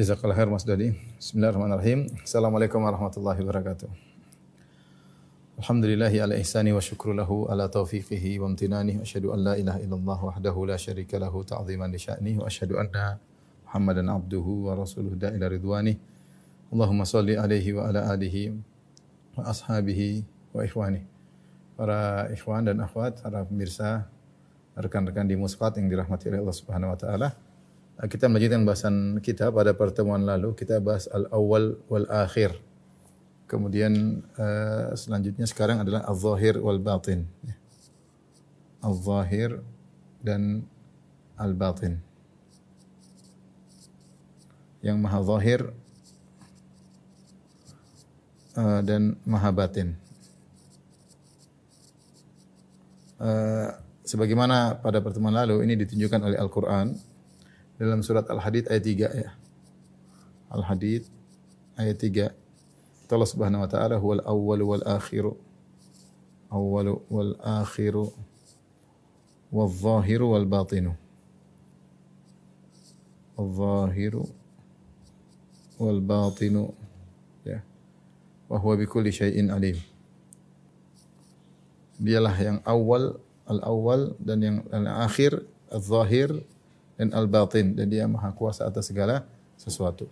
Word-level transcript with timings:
Jazakallah 0.00 0.32
khair 0.32 0.48
Mas 0.48 0.64
Dodi. 0.64 0.96
Bismillahirrahmanirrahim. 1.20 2.08
Assalamualaikum 2.24 2.80
warahmatullahi 2.80 3.36
wabarakatuh. 3.44 3.84
Alhamdulillahi 5.60 6.24
ala 6.24 6.40
ihsani 6.40 6.72
wa 6.72 6.80
syukru 6.80 7.12
lahu 7.12 7.44
ala 7.52 7.68
taufiqihi 7.68 8.40
wa 8.40 8.48
amtinani 8.48 8.96
wa 8.96 9.04
asyhadu 9.04 9.36
an 9.36 9.44
la 9.44 9.60
ilaha 9.60 9.76
illallah 9.76 10.18
wahdahu 10.24 10.72
la 10.72 10.80
syarika 10.80 11.20
lahu 11.20 11.44
ta'ziman 11.44 11.92
li 11.92 12.00
sya'ni 12.00 12.32
wa 12.40 12.48
asyhadu 12.48 12.80
anna 12.80 13.20
Muhammadan 13.68 14.08
abduhu 14.08 14.72
wa 14.72 14.80
rasuluhu 14.80 15.20
da 15.20 15.36
ridwani. 15.36 16.00
Allahumma 16.72 17.04
salli 17.04 17.36
alaihi 17.36 17.76
wa 17.76 17.92
ala 17.92 18.08
alihi 18.08 18.56
wa 19.36 19.52
ashabihi 19.52 20.24
wa 20.56 20.64
ikhwani. 20.64 21.04
Para 21.76 22.24
ikhwan 22.32 22.64
dan 22.64 22.80
akhwat, 22.80 23.20
para 23.20 23.44
pemirsa, 23.44 24.08
rekan-rekan 24.80 25.28
di 25.28 25.36
Musqat 25.36 25.76
yang 25.76 25.92
dirahmati 25.92 26.32
oleh 26.32 26.40
Allah 26.40 26.56
Subhanahu 26.56 26.88
wa 26.88 26.96
taala. 26.96 27.49
Kita 28.00 28.32
melanjutkan 28.32 28.64
bahasan 28.64 29.20
kita 29.20 29.52
pada 29.52 29.76
pertemuan 29.76 30.24
lalu 30.24 30.56
kita 30.56 30.80
bahas 30.80 31.04
al-awwal 31.12 31.76
wal 31.84 32.08
akhir. 32.08 32.56
Kemudian 33.44 34.24
uh, 34.40 34.96
selanjutnya 34.96 35.44
sekarang 35.44 35.84
adalah 35.84 36.08
al-zahir 36.08 36.56
wal 36.64 36.80
batin. 36.80 37.28
Al-zahir 38.80 39.60
dan 40.24 40.64
al-batin. 41.36 42.00
Yang 44.80 44.96
maha 44.96 45.20
zahir 45.20 45.60
uh, 48.56 48.80
dan 48.80 49.20
maha 49.28 49.52
batin. 49.52 49.92
Uh, 53.20 53.76
sebagaimana 54.08 54.80
pada 54.80 55.04
pertemuan 55.04 55.36
lalu 55.36 55.68
ini 55.68 55.76
ditunjukkan 55.84 56.24
oleh 56.24 56.40
Al-Qur'an 56.40 57.09
dalam 57.80 58.04
surat 58.04 58.28
Al-Hadid 58.28 58.68
ayat 58.68 58.84
3 58.84 59.24
ya. 59.24 59.32
Al-Hadid 60.52 61.08
ayat 61.80 61.96
3. 61.96 62.36
Allah 63.10 63.26
Subhanahu 63.26 63.64
wa 63.64 63.70
taala 63.72 63.96
huwal 63.96 64.20
awwal 64.20 64.60
wal 64.60 64.84
akhir. 64.84 65.32
Awwal 66.52 67.00
wal 67.08 67.34
akhir 67.40 67.96
wal 69.48 69.72
zahir 69.72 70.20
wal 70.20 70.44
batin. 70.44 70.92
Al 73.40 73.48
zahir 73.48 74.14
wal 75.80 76.00
batin. 76.04 76.68
Ya. 77.48 77.64
Wa 78.44 78.60
huwa 78.60 78.76
bikulli 78.76 79.08
syai'in 79.08 79.48
alim. 79.48 79.80
Dialah 81.96 82.36
yang 82.36 82.58
awal, 82.68 83.16
al-awwal 83.48 84.12
dan 84.20 84.38
yang 84.44 84.56
al-akhir, 84.68 85.48
al-zahir 85.72 86.44
dan 87.00 87.16
al-batin 87.16 87.72
dan 87.72 87.88
dia 87.88 88.04
maha 88.04 88.28
kuasa 88.36 88.68
atas 88.68 88.92
segala 88.92 89.24
sesuatu. 89.56 90.04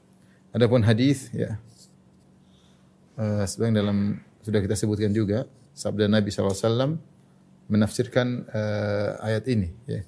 Adapun 0.57 0.81
hadis 0.81 1.29
ya 1.37 1.61
uh, 3.21 3.45
sebagian 3.45 3.77
dalam 3.77 4.17
sudah 4.41 4.65
kita 4.65 4.73
sebutkan 4.73 5.13
juga 5.13 5.45
sabda 5.77 6.09
Nabi 6.09 6.33
SAW 6.33 6.97
menafsirkan 7.69 8.49
uh, 8.49 9.21
ayat 9.21 9.45
ini 9.53 9.69
ya. 9.85 10.01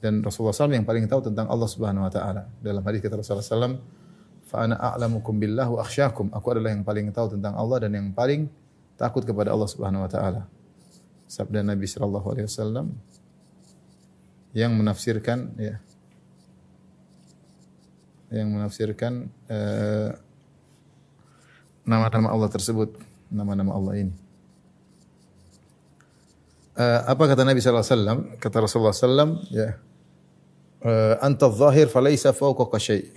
Dan 0.00 0.18
Rasulullah 0.24 0.56
SAW 0.56 0.72
yang 0.72 0.88
paling 0.88 1.06
tahu 1.06 1.30
tentang 1.30 1.46
Allah 1.46 1.68
Subhanahu 1.70 2.08
wa 2.08 2.10
taala. 2.10 2.50
Dalam 2.58 2.82
hadis 2.82 3.06
kata 3.06 3.22
Rasulullah 3.22 3.46
SAW, 3.46 3.78
"Fa 4.50 4.66
ana 4.66 4.74
a'lamukum 4.74 5.38
billah 5.38 5.70
wa 5.70 5.78
akhsyakum." 5.78 6.34
Aku 6.34 6.46
adalah 6.50 6.74
yang 6.74 6.82
paling 6.82 7.06
tahu 7.14 7.38
tentang 7.38 7.54
Allah 7.54 7.86
dan 7.86 7.94
yang 7.94 8.10
paling 8.10 8.50
takut 8.98 9.22
kepada 9.22 9.54
Allah 9.54 9.68
Subhanahu 9.70 10.02
wa 10.02 10.10
taala. 10.10 10.50
Sabda 11.30 11.62
Nabi 11.62 11.86
sallallahu 11.86 12.26
alaihi 12.34 12.50
wasallam 12.50 12.98
yang 14.52 14.76
menafsirkan 14.76 15.56
ya 15.56 15.80
yang 18.32 18.48
menafsirkan 18.48 19.28
uh, 19.52 20.16
nama-nama 21.84 22.32
Allah 22.32 22.48
tersebut, 22.48 22.96
nama-nama 23.28 23.76
Allah 23.76 24.08
ini. 24.08 24.14
Uh, 26.72 27.00
apa 27.04 27.28
kata 27.28 27.44
Nabi 27.44 27.60
sallallahu 27.60 27.84
alaihi 27.84 27.94
wasallam? 28.00 28.18
Kata 28.40 28.56
Rasulullah 28.64 28.96
sallam, 28.96 29.30
ya. 29.52 29.76
Uh, 30.80 31.20
anta 31.20 31.46
adh-dhahir 31.52 31.92
falaysa 31.92 32.32
fawqaka 32.32 32.80
syai'. 32.80 33.12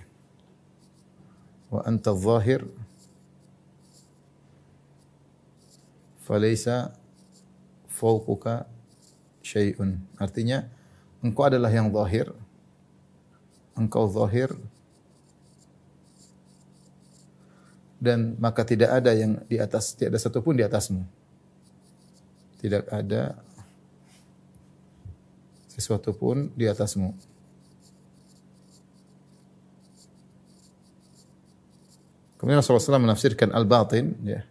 Wa 1.72 1.88
anta 1.88 2.12
adh-dhahir 2.12 2.68
falaysa 6.28 6.92
fawqaka 7.88 8.68
syai'un. 9.40 10.04
Artinya 10.20 10.68
engkau 11.26 11.50
adalah 11.50 11.74
yang 11.74 11.90
zahir. 11.90 12.30
Engkau 13.74 14.06
zahir 14.06 14.54
dan 17.98 18.38
maka 18.38 18.62
tidak 18.62 19.02
ada 19.02 19.18
yang 19.18 19.42
di 19.50 19.58
atas 19.58 19.98
tidak 19.98 20.14
ada 20.14 20.22
satupun 20.22 20.54
di 20.54 20.62
atasmu. 20.62 21.02
Tidak 22.62 22.86
ada 22.94 23.34
sesuatu 25.74 26.14
pun 26.14 26.54
di 26.54 26.70
atasmu. 26.70 27.12
Kemudian 32.38 32.62
Rasulullah 32.62 33.02
SAW 33.02 33.10
menafsirkan 33.10 33.50
al-batin 33.50 34.14
ya. 34.22 34.46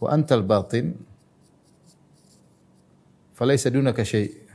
Wa 0.00 0.16
antal 0.16 0.40
batin 0.40 0.96
falaysa 3.36 3.68
dunaka 3.68 4.00
syai'. 4.00 4.45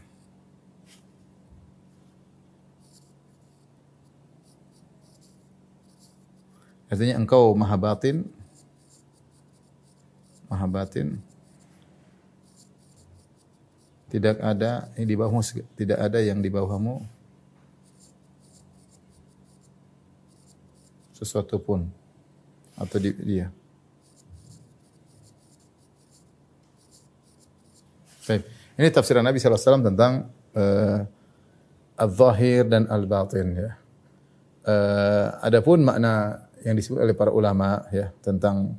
Artinya 6.92 7.16
engkau 7.16 7.56
maha 7.56 7.80
batin, 7.80 8.28
maha 10.52 10.68
batin, 10.68 11.24
tidak 14.12 14.44
ada 14.44 14.92
yang 15.00 15.08
di 15.08 15.16
bawahmu, 15.16 15.42
tidak 15.80 15.98
ada 16.04 16.20
yang 16.20 16.44
di 16.44 16.52
bawahmu 16.52 17.00
sesuatu 21.16 21.64
pun 21.64 21.88
atau 22.76 22.98
di, 23.00 23.16
dia. 23.24 23.48
Baik. 28.28 28.44
Ini 28.76 28.88
tafsiran 28.92 29.24
Nabi 29.24 29.40
SAW 29.40 29.80
tentang 29.80 30.28
uh, 30.60 31.00
al-zahir 31.96 32.68
dan 32.68 32.84
al-batin. 32.92 33.48
Ya. 33.56 33.72
Uh, 34.68 35.28
adapun 35.40 35.88
makna 35.88 36.42
yang 36.62 36.76
disebut 36.78 37.02
oleh 37.02 37.16
para 37.18 37.34
ulama 37.34 37.86
ya 37.90 38.14
tentang 38.22 38.78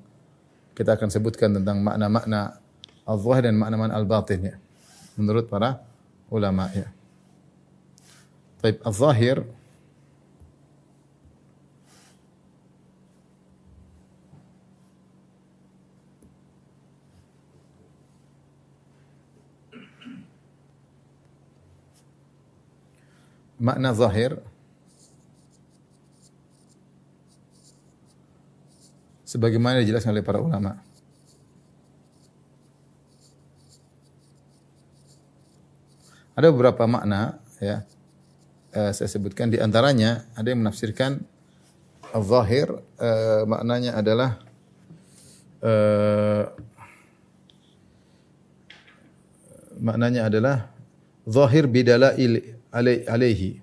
kita 0.72 0.96
akan 0.96 1.08
sebutkan 1.12 1.52
tentang 1.52 1.82
makna-makna 1.82 2.56
al-zahir 3.04 3.50
dan 3.50 3.58
makna-makna 3.58 3.94
al-batin 3.98 4.40
ya. 4.40 4.56
Menurut 5.18 5.50
para 5.50 5.82
ulama 6.32 6.70
ya. 6.72 6.88
Baik, 8.62 8.78
al-zahir 8.86 9.44
makna 23.62 23.94
zahir 23.94 24.42
sebagaimana 29.32 29.80
dijelaskan 29.80 30.12
oleh 30.12 30.24
para 30.24 30.44
ulama. 30.44 30.76
Ada 36.36 36.52
beberapa 36.52 36.84
makna 36.84 37.40
ya. 37.56 37.88
Uh, 38.72 38.88
saya 38.92 39.08
sebutkan 39.08 39.52
di 39.52 39.60
antaranya 39.60 40.24
ada 40.32 40.48
yang 40.48 40.64
menafsirkan 40.64 41.20
al-zahir 42.12 42.72
uh, 43.00 43.44
maknanya 43.44 44.00
adalah 44.00 44.40
uh, 45.60 46.48
maknanya 49.76 50.32
adalah 50.32 50.72
zahir 51.28 51.68
bidalail 51.68 52.40
alaihi 52.72 53.60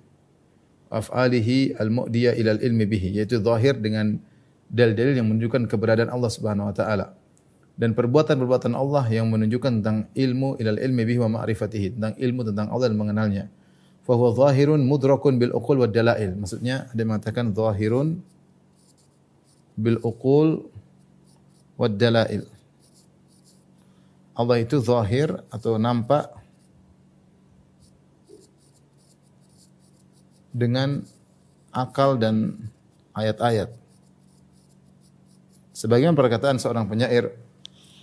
af'alihi 0.94 1.82
al-mu'diya 1.82 2.38
ila 2.38 2.54
al-ilmi 2.54 2.86
bihi 2.86 3.18
yaitu 3.18 3.42
zahir 3.42 3.82
dengan 3.82 4.22
dalil-dalil 4.70 5.18
yang 5.18 5.28
menunjukkan 5.28 5.66
keberadaan 5.66 6.14
Allah 6.14 6.32
Subhanahu 6.32 6.70
wa 6.70 6.76
taala. 6.78 7.18
Dan 7.80 7.96
perbuatan-perbuatan 7.96 8.76
Allah 8.76 9.08
yang 9.08 9.32
menunjukkan 9.32 9.82
tentang 9.82 9.98
ilmu 10.12 10.60
ilal 10.60 10.78
ilmi 10.78 11.04
bihi 11.08 11.20
wa 11.24 11.40
ma'rifatihi 11.40 11.96
tentang 11.96 12.14
ilmu 12.20 12.42
tentang 12.44 12.68
Allah 12.70 12.92
dan 12.92 12.98
mengenalnya. 13.00 13.46
Fa 14.04 14.14
huwa 14.20 14.36
zahirun 14.36 14.84
mudrakun 14.84 15.40
bil 15.40 15.56
uqul 15.56 15.80
wad 15.80 15.96
dalail. 15.96 16.36
Maksudnya 16.36 16.92
ada 16.92 17.00
yang 17.00 17.10
mengatakan 17.16 17.56
zahirun 17.56 18.20
bil 19.80 19.98
uqul 20.04 20.68
wad 21.80 21.96
dalail. 21.96 22.44
Allah 24.36 24.58
itu 24.60 24.80
zahir 24.84 25.40
atau 25.48 25.80
nampak 25.80 26.32
dengan 30.52 31.00
akal 31.72 32.20
dan 32.20 32.60
ayat-ayat. 33.16 33.79
Sebagian 35.80 36.12
perkataan 36.12 36.60
seorang 36.60 36.92
penyair, 36.92 37.32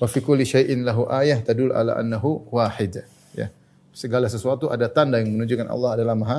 wa 0.01 0.09
fi 0.09 0.25
kulli 0.25 0.49
syai'in 0.49 0.81
lahu 0.81 1.05
ayah 1.13 1.45
tadul 1.45 1.77
ala 1.77 2.01
annahu 2.01 2.49
wahid. 2.49 3.05
Ya. 3.37 3.53
Segala 3.93 4.33
sesuatu 4.33 4.73
ada 4.73 4.89
tanda 4.89 5.21
yang 5.21 5.37
menunjukkan 5.37 5.69
Allah 5.69 6.01
adalah 6.01 6.17
Maha 6.17 6.39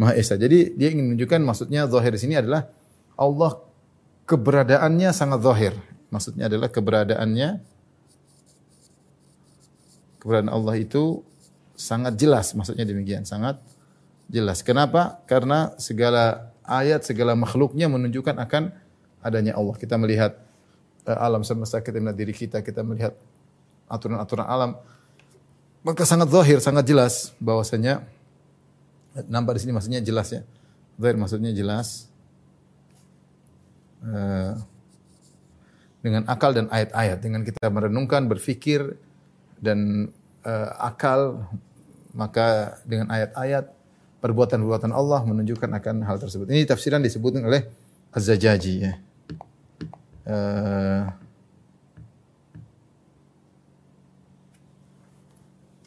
Maha 0.00 0.16
Esa. 0.16 0.40
Jadi 0.40 0.72
dia 0.80 0.88
ingin 0.88 1.12
menunjukkan 1.12 1.44
maksudnya 1.44 1.84
zahir 1.84 2.16
di 2.16 2.20
sini 2.24 2.40
adalah 2.40 2.72
Allah 3.20 3.60
keberadaannya 4.24 5.12
sangat 5.12 5.44
zahir. 5.44 5.76
Maksudnya 6.08 6.48
adalah 6.48 6.72
keberadaannya 6.72 7.48
keberadaan 10.24 10.48
Allah 10.48 10.74
itu 10.80 11.20
sangat 11.76 12.16
jelas. 12.16 12.56
Maksudnya 12.56 12.88
demikian, 12.88 13.28
sangat 13.28 13.60
jelas. 14.32 14.64
Kenapa? 14.64 15.20
Karena 15.28 15.76
segala 15.76 16.48
ayat, 16.64 17.04
segala 17.04 17.36
makhluknya 17.36 17.92
menunjukkan 17.92 18.40
akan 18.40 18.72
adanya 19.20 19.52
Allah. 19.52 19.76
Kita 19.76 20.00
melihat 20.00 20.47
alam 21.16 21.40
semesta, 21.46 21.80
kita 21.80 21.96
melihat 22.02 22.18
diri 22.18 22.34
kita, 22.36 22.60
kita 22.60 22.84
melihat 22.84 23.16
aturan-aturan 23.88 24.44
alam. 24.44 24.70
Maka 25.80 26.04
sangat 26.04 26.28
zahir, 26.28 26.58
sangat 26.60 26.84
jelas 26.84 27.32
bahwasanya 27.40 28.04
nampak 29.26 29.56
di 29.56 29.60
sini 29.64 29.72
maksudnya 29.72 30.04
jelas 30.04 30.28
ya. 30.28 30.42
Zahir 31.00 31.16
maksudnya 31.16 31.50
jelas. 31.54 32.10
Uh, 34.04 34.54
dengan 35.98 36.22
akal 36.30 36.54
dan 36.54 36.70
ayat-ayat, 36.70 37.18
dengan 37.18 37.42
kita 37.42 37.66
merenungkan, 37.72 38.30
berfikir 38.30 38.94
dan 39.58 40.10
uh, 40.46 40.70
akal, 40.78 41.48
maka 42.14 42.78
dengan 42.86 43.10
ayat-ayat 43.10 43.74
perbuatan-perbuatan 44.22 44.94
Allah 44.94 45.22
menunjukkan 45.26 45.70
akan 45.78 46.06
hal 46.06 46.18
tersebut. 46.22 46.46
Ini 46.50 46.66
tafsiran 46.66 47.02
disebutkan 47.02 47.46
oleh 47.46 47.66
Az-Zajaji 48.14 48.74
ya. 48.82 48.92
Uh, 50.28 51.08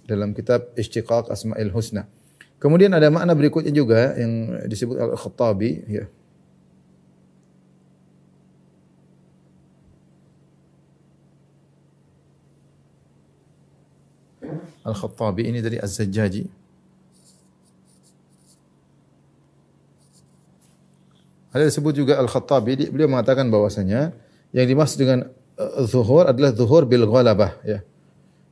dalam 0.09 0.33
kitab 0.33 0.73
Istiqaq 0.73 1.29
Asma'il 1.29 1.69
Husna. 1.69 2.09
Kemudian 2.57 2.89
ada 2.89 3.07
makna 3.13 3.37
berikutnya 3.37 3.69
juga 3.69 4.17
yang 4.17 4.65
disebut 4.65 4.97
Al-Khattabi 4.97 5.71
ya. 5.87 6.05
Al-Khattabi 14.81 15.53
ini 15.53 15.61
dari 15.61 15.77
Az-Zajjaji. 15.77 16.49
Ada 21.53 21.63
disebut 21.69 21.93
juga 21.93 22.17
Al-Khattabi, 22.17 22.89
beliau 22.89 23.05
mengatakan 23.05 23.47
bahwasanya 23.53 24.17
yang 24.51 24.67
dimaksud 24.67 24.97
dengan 24.99 25.19
uh, 25.55 25.83
zuhur 25.87 26.27
adalah 26.27 26.51
zuhur 26.51 26.83
bil 26.83 27.07
ghalabah 27.07 27.55
ya. 27.63 27.79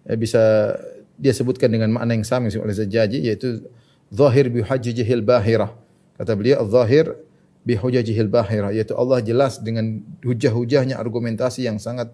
ya. 0.07 0.15
bisa 0.15 0.75
dia 1.19 1.35
sebutkan 1.35 1.67
dengan 1.67 1.91
makna 1.91 2.15
yang 2.15 2.23
sama 2.23 2.47
oleh 2.47 2.75
Zajaji 2.75 3.27
yaitu 3.27 3.67
zahir 4.09 4.47
bi 4.49 4.63
hajjihil 4.63 5.21
bahirah. 5.21 5.75
Kata 6.15 6.35
beliau 6.35 6.63
zahir 6.67 7.15
bi 7.63 7.75
hujajihil 7.75 8.31
bahirah 8.31 8.71
yaitu 8.71 8.95
Allah 8.95 9.19
jelas 9.19 9.59
dengan 9.59 9.99
hujah-hujahnya 10.23 10.95
argumentasi 10.95 11.67
yang 11.67 11.77
sangat 11.77 12.11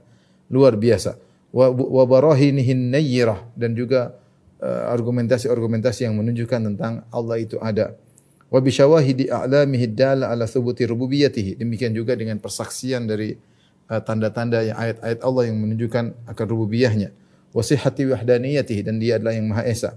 luar 0.49 0.75
biasa. 0.77 1.17
Wa, 1.55 1.71
wa 1.71 2.03
barahinihin 2.03 2.91
nayyirah 2.91 3.55
dan 3.55 3.77
juga 3.79 4.19
uh, 4.59 4.91
argumentasi-argumentasi 4.91 6.03
yang 6.03 6.19
menunjukkan 6.19 6.73
tentang 6.73 7.07
Allah 7.13 7.39
itu 7.39 7.55
ada 7.63 7.95
wa 8.51 8.59
bi 8.59 8.69
syawahidi 8.75 9.31
a'lamihi 9.31 9.85
dalla 9.95 10.35
ala 10.35 10.49
thubuti 10.49 10.83
rububiyyatihi. 10.83 11.55
Demikian 11.55 11.95
juga 11.95 12.17
dengan 12.19 12.41
persaksian 12.43 13.07
dari 13.07 13.39
tanda-tanda 13.85 14.65
yang 14.65 14.77
ayat-ayat 14.77 15.19
Allah 15.21 15.43
yang 15.49 15.57
menunjukkan 15.61 16.05
akan 16.25 16.45
rububiyahnya. 16.49 17.13
Wa 17.53 17.61
sihhati 17.61 18.11
wahdaniyatihi 18.11 18.81
dan 18.83 18.97
dia 18.97 19.15
adalah 19.21 19.37
yang 19.37 19.47
Maha 19.47 19.63
Esa. 19.63 19.95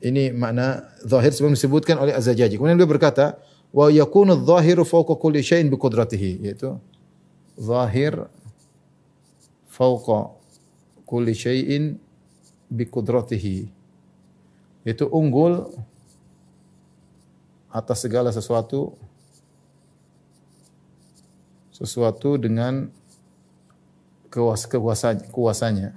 Ini 0.00 0.32
makna 0.32 0.88
zahir 1.04 1.32
sebelum 1.32 1.56
disebutkan 1.56 1.96
oleh 1.96 2.12
Az-Zajaji. 2.12 2.60
Kemudian 2.60 2.76
dia 2.76 2.88
berkata, 2.88 3.40
wa 3.72 3.88
yakunu 3.88 4.36
adh-dhahiru 4.36 4.84
fawqa 4.84 5.16
kulli 5.16 5.40
syai'in 5.40 5.72
bi 5.72 5.76
qudratihi, 5.80 6.44
yaitu 6.44 6.76
zahir 7.56 8.28
fawqa 9.72 10.36
kulli 11.08 11.32
syai'in 11.32 11.96
bi 12.68 12.84
qudratihi. 12.84 13.72
Itu 14.84 15.08
unggul 15.10 15.70
atas 17.72 18.04
segala 18.04 18.32
sesuatu 18.32 18.96
sesuatu 21.76 22.40
dengan 22.40 22.88
kuas, 24.32 24.64
kuasa, 24.64 25.20
kuasanya. 25.28 25.92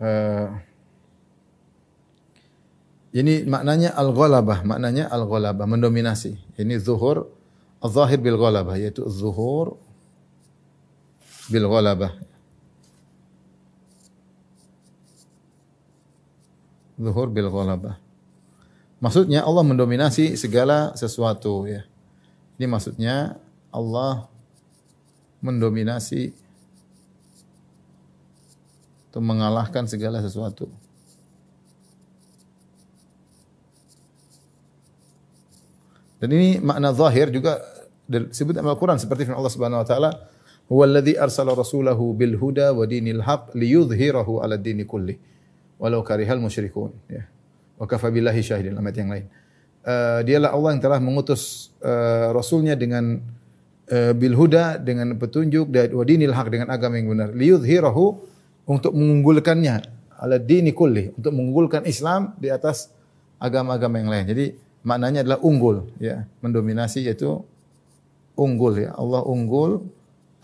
Uh, 0.00 0.48
ini 3.12 3.44
maknanya 3.44 3.92
al-ghalabah, 3.92 4.64
maknanya 4.64 5.12
al-ghalabah, 5.12 5.68
mendominasi. 5.68 6.40
Ini 6.56 6.80
zuhur, 6.80 7.28
al-zahir 7.84 8.16
bil 8.16 8.40
ghalabah, 8.40 8.80
yaitu 8.80 9.04
zuhur 9.12 9.76
bil 11.52 11.68
ghalabah. 11.68 12.16
Zuhur 16.96 17.28
bil 17.28 17.48
ghalabah. 17.52 18.00
Maksudnya 18.98 19.46
Allah 19.46 19.62
mendominasi 19.62 20.34
segala 20.34 20.92
sesuatu 20.98 21.70
ya. 21.70 21.86
Ini 22.58 22.66
maksudnya 22.66 23.38
Allah 23.72 24.26
mendominasi 25.44 26.34
atau 29.08 29.20
mengalahkan 29.24 29.88
segala 29.88 30.22
sesuatu. 30.22 30.70
Dan 36.18 36.34
ini 36.34 36.58
makna 36.58 36.90
zahir 36.90 37.30
juga 37.30 37.62
disebut 38.10 38.54
dalam 38.54 38.74
Al-Quran 38.74 38.98
seperti 38.98 39.26
firman 39.26 39.38
Allah 39.38 39.54
Subhanahu 39.54 39.80
wa 39.82 39.86
taala, 39.86 40.10
"Huwallazi 40.66 41.14
arsala 41.14 41.54
rasulahu 41.54 42.10
bil 42.14 42.34
huda 42.34 42.74
wa 42.74 42.82
dinil 42.90 43.22
haq 43.22 43.54
liyudhhirahu 43.54 44.42
'ala 44.42 44.58
dini 44.58 44.82
kulli 44.82 45.14
walau 45.78 46.02
karihal 46.02 46.42
musyrikun." 46.42 46.90
Ya. 47.06 47.30
Wa 47.78 47.86
kafa 47.86 48.10
billahi 48.10 48.42
syahidin 48.42 48.74
ayat 48.74 48.96
yang 48.98 49.10
lain. 49.14 49.26
Uh, 49.86 50.20
dialah 50.26 50.50
Allah 50.50 50.70
yang 50.74 50.82
telah 50.82 50.98
mengutus 50.98 51.70
uh, 51.86 52.34
rasulnya 52.34 52.74
dengan 52.74 53.22
bil 53.88 54.36
huda 54.36 54.76
dengan 54.76 55.16
petunjuk 55.16 55.72
dan 55.72 55.88
wadinil 55.96 56.36
haq 56.36 56.52
dengan 56.52 56.68
agama 56.68 57.00
yang 57.00 57.08
benar. 57.08 57.32
Liyudhhirahu 57.32 58.04
untuk 58.68 58.92
mengunggulkannya 58.92 59.76
ala 60.20 60.36
dini 60.36 60.76
kulli, 60.76 61.14
untuk 61.16 61.32
mengunggulkan 61.32 61.88
Islam 61.88 62.36
di 62.36 62.52
atas 62.52 62.92
agama-agama 63.40 63.96
yang 64.02 64.10
lain. 64.12 64.24
Jadi 64.28 64.46
maknanya 64.84 65.24
adalah 65.24 65.40
unggul 65.40 65.88
ya, 65.96 66.28
mendominasi 66.44 67.08
yaitu 67.08 67.40
unggul 68.36 68.76
ya. 68.76 68.92
Allah 68.98 69.24
unggul 69.24 69.88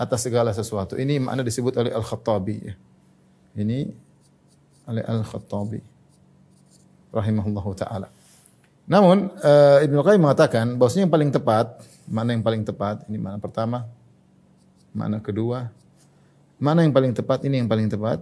atas 0.01 0.25
segala 0.25 0.57
sesuatu. 0.57 0.97
Ini 0.97 1.21
makna 1.21 1.45
disebut 1.45 1.75
oleh 1.77 1.93
Al-Khattabi 1.93 2.57
ya. 2.65 2.75
Ini 3.61 3.79
oleh 4.89 5.05
Al-Khattabi 5.05 5.81
rahimahullahu 7.13 7.71
taala. 7.77 8.09
Namun 8.85 9.33
uh, 9.41 9.81
Ibnu 9.81 10.01
Qayyim 10.05 10.21
mengatakan 10.21 10.77
bahwasanya 10.77 11.09
yang 11.09 11.15
paling 11.15 11.31
tepat, 11.33 11.81
mana 12.05 12.37
yang 12.37 12.45
paling 12.45 12.63
tepat? 12.69 13.09
Ini 13.09 13.17
mana 13.17 13.41
pertama? 13.41 13.89
Mana 14.93 15.19
kedua? 15.25 15.73
Mana 16.61 16.85
yang 16.85 16.93
paling 16.93 17.17
tepat? 17.17 17.43
Ini 17.49 17.65
yang 17.65 17.69
paling 17.69 17.89
tepat. 17.89 18.21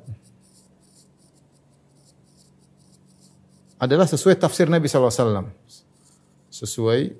Adalah 3.83 4.07
sesuai 4.07 4.39
tafsir 4.39 4.71
Nabi 4.71 4.87
SAW. 4.87 5.51
Sesuai 6.47 7.11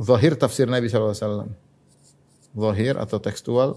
zahir 0.00 0.32
tafsir 0.40 0.64
Nabi 0.64 0.88
SAW. 0.88 1.52
Zahir 2.56 2.96
atau 2.96 3.20
tekstual 3.20 3.76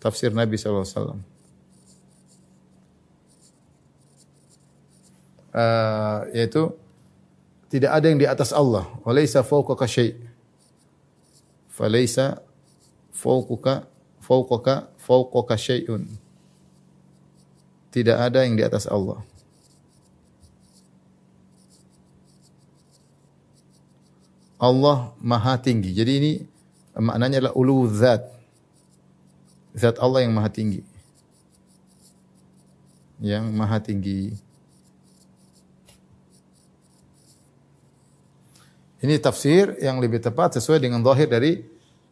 tafsir 0.00 0.32
Nabi 0.32 0.56
SAW. 0.56 1.20
Uh, 5.58 6.30
yaitu 6.30 6.70
tidak 7.68 7.90
ada 7.98 8.06
yang 8.08 8.18
di 8.22 8.28
atas 8.30 8.54
Allah. 8.54 8.86
Walaysa 9.02 9.42
fawqaka 9.42 9.84
syai'. 9.84 10.16
Falaysa 11.68 12.40
fawqaka 13.12 13.84
fawqaka 14.22 14.88
fawqaka 14.96 15.54
syai'un. 15.58 16.08
Tidak 17.92 18.16
ada 18.16 18.46
yang 18.46 18.56
di 18.56 18.64
atas 18.64 18.88
Allah. 18.88 19.20
Allah 24.58 25.14
maha 25.22 25.54
tinggi. 25.60 25.94
Jadi 25.94 26.12
ini 26.18 26.32
maknanya 26.98 27.46
adalah 27.46 27.54
ulu 27.54 27.86
zat. 27.94 28.26
Zat 29.76 30.00
Allah 30.02 30.26
yang 30.26 30.34
maha 30.34 30.50
tinggi. 30.50 30.82
Yang 33.22 33.44
maha 33.54 33.78
tinggi. 33.78 34.47
Ini 38.98 39.14
tafsir 39.22 39.78
yang 39.78 40.02
lebih 40.02 40.18
tepat 40.18 40.58
sesuai 40.58 40.82
dengan 40.82 40.98
zahir 41.06 41.30
dari 41.30 41.62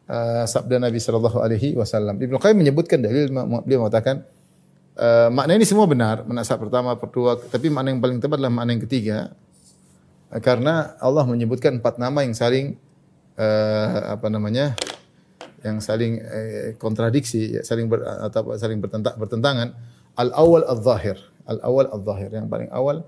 uh, 0.07 0.47
sabda 0.47 0.79
Nabi 0.79 1.03
sallallahu 1.03 1.43
alaihi 1.43 1.75
wasallam. 1.75 2.15
Ibnu 2.15 2.39
Qayyim 2.39 2.63
menyebutkan 2.63 3.03
dalil 3.03 3.27
beliau 3.67 3.83
mengatakan 3.83 4.23
uh, 4.95 5.27
makna 5.35 5.59
ini 5.59 5.67
semua 5.67 5.91
benar, 5.91 6.23
makna 6.23 6.47
saat 6.47 6.63
pertama, 6.63 6.95
kedua, 6.95 7.43
tapi 7.43 7.75
makna 7.75 7.91
yang 7.91 7.99
paling 7.99 8.19
tepat 8.23 8.39
adalah 8.39 8.55
makna 8.55 8.71
yang 8.79 8.85
ketiga. 8.87 9.19
Uh, 10.31 10.39
karena 10.39 10.95
Allah 11.03 11.27
menyebutkan 11.27 11.83
empat 11.83 11.99
nama 11.99 12.23
yang 12.23 12.39
saling 12.39 12.79
uh, 13.35 14.15
apa 14.15 14.31
namanya? 14.31 14.79
yang 15.67 15.83
saling 15.83 16.23
uh, 16.23 16.79
kontradiksi, 16.79 17.59
saling 17.67 17.91
ber, 17.91 17.99
atau 18.31 18.55
saling 18.55 18.79
bertentang, 18.79 19.19
bertentangan. 19.19 19.75
Al-awwal 20.15 20.63
al-zahir, 20.63 21.19
al-awwal 21.51 21.91
al-zahir, 21.91 22.31
yang 22.31 22.47
paling 22.47 22.71
awal 22.71 23.03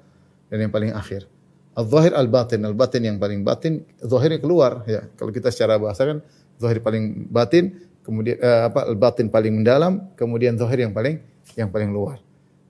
dan 0.51 0.67
yang 0.67 0.73
paling 0.75 0.91
akhir. 0.91 1.31
Al-zahir 1.79 2.11
al-batin, 2.11 2.67
al-batin 2.67 3.07
yang 3.07 3.23
paling 3.23 3.47
batin, 3.47 3.87
zahirnya 4.03 4.43
keluar 4.43 4.83
ya. 4.91 5.07
Kalau 5.15 5.31
kita 5.31 5.55
secara 5.55 5.79
bahasa 5.79 6.11
kan 6.11 6.19
zahir 6.59 6.83
paling 6.83 7.31
batin, 7.31 7.79
kemudian 8.03 8.35
uh, 8.43 8.67
apa 8.67 8.91
al-batin 8.91 9.31
paling 9.31 9.63
mendalam, 9.63 10.11
kemudian 10.19 10.59
zahir 10.59 10.83
yang 10.83 10.91
paling 10.91 11.23
yang 11.55 11.71
paling 11.71 11.95
luar. 11.95 12.19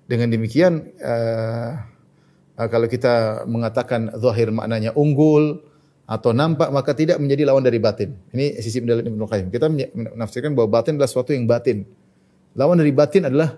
Dengan 0.05 0.29
demikian 0.29 0.93
uh, 1.01 1.89
uh, 2.61 2.69
kalau 2.69 2.85
kita 2.85 3.49
mengatakan 3.49 4.13
zahir 4.21 4.53
maknanya 4.53 4.93
unggul 4.93 5.65
atau 6.05 6.37
nampak 6.37 6.69
maka 6.69 6.93
tidak 6.93 7.17
menjadi 7.17 7.49
lawan 7.49 7.65
dari 7.65 7.81
batin. 7.81 8.13
Ini 8.37 8.61
sisi 8.61 8.85
pendalam 8.85 9.09
Ibnu 9.09 9.25
Qayyim. 9.25 9.49
Kita 9.49 9.73
menafsirkan 10.21 10.53
bahwa 10.53 10.85
batin 10.85 11.01
adalah 11.01 11.09
sesuatu 11.09 11.33
yang 11.33 11.49
batin. 11.49 11.89
Lawan 12.53 12.77
dari 12.77 12.93
batin 12.93 13.25
adalah 13.25 13.57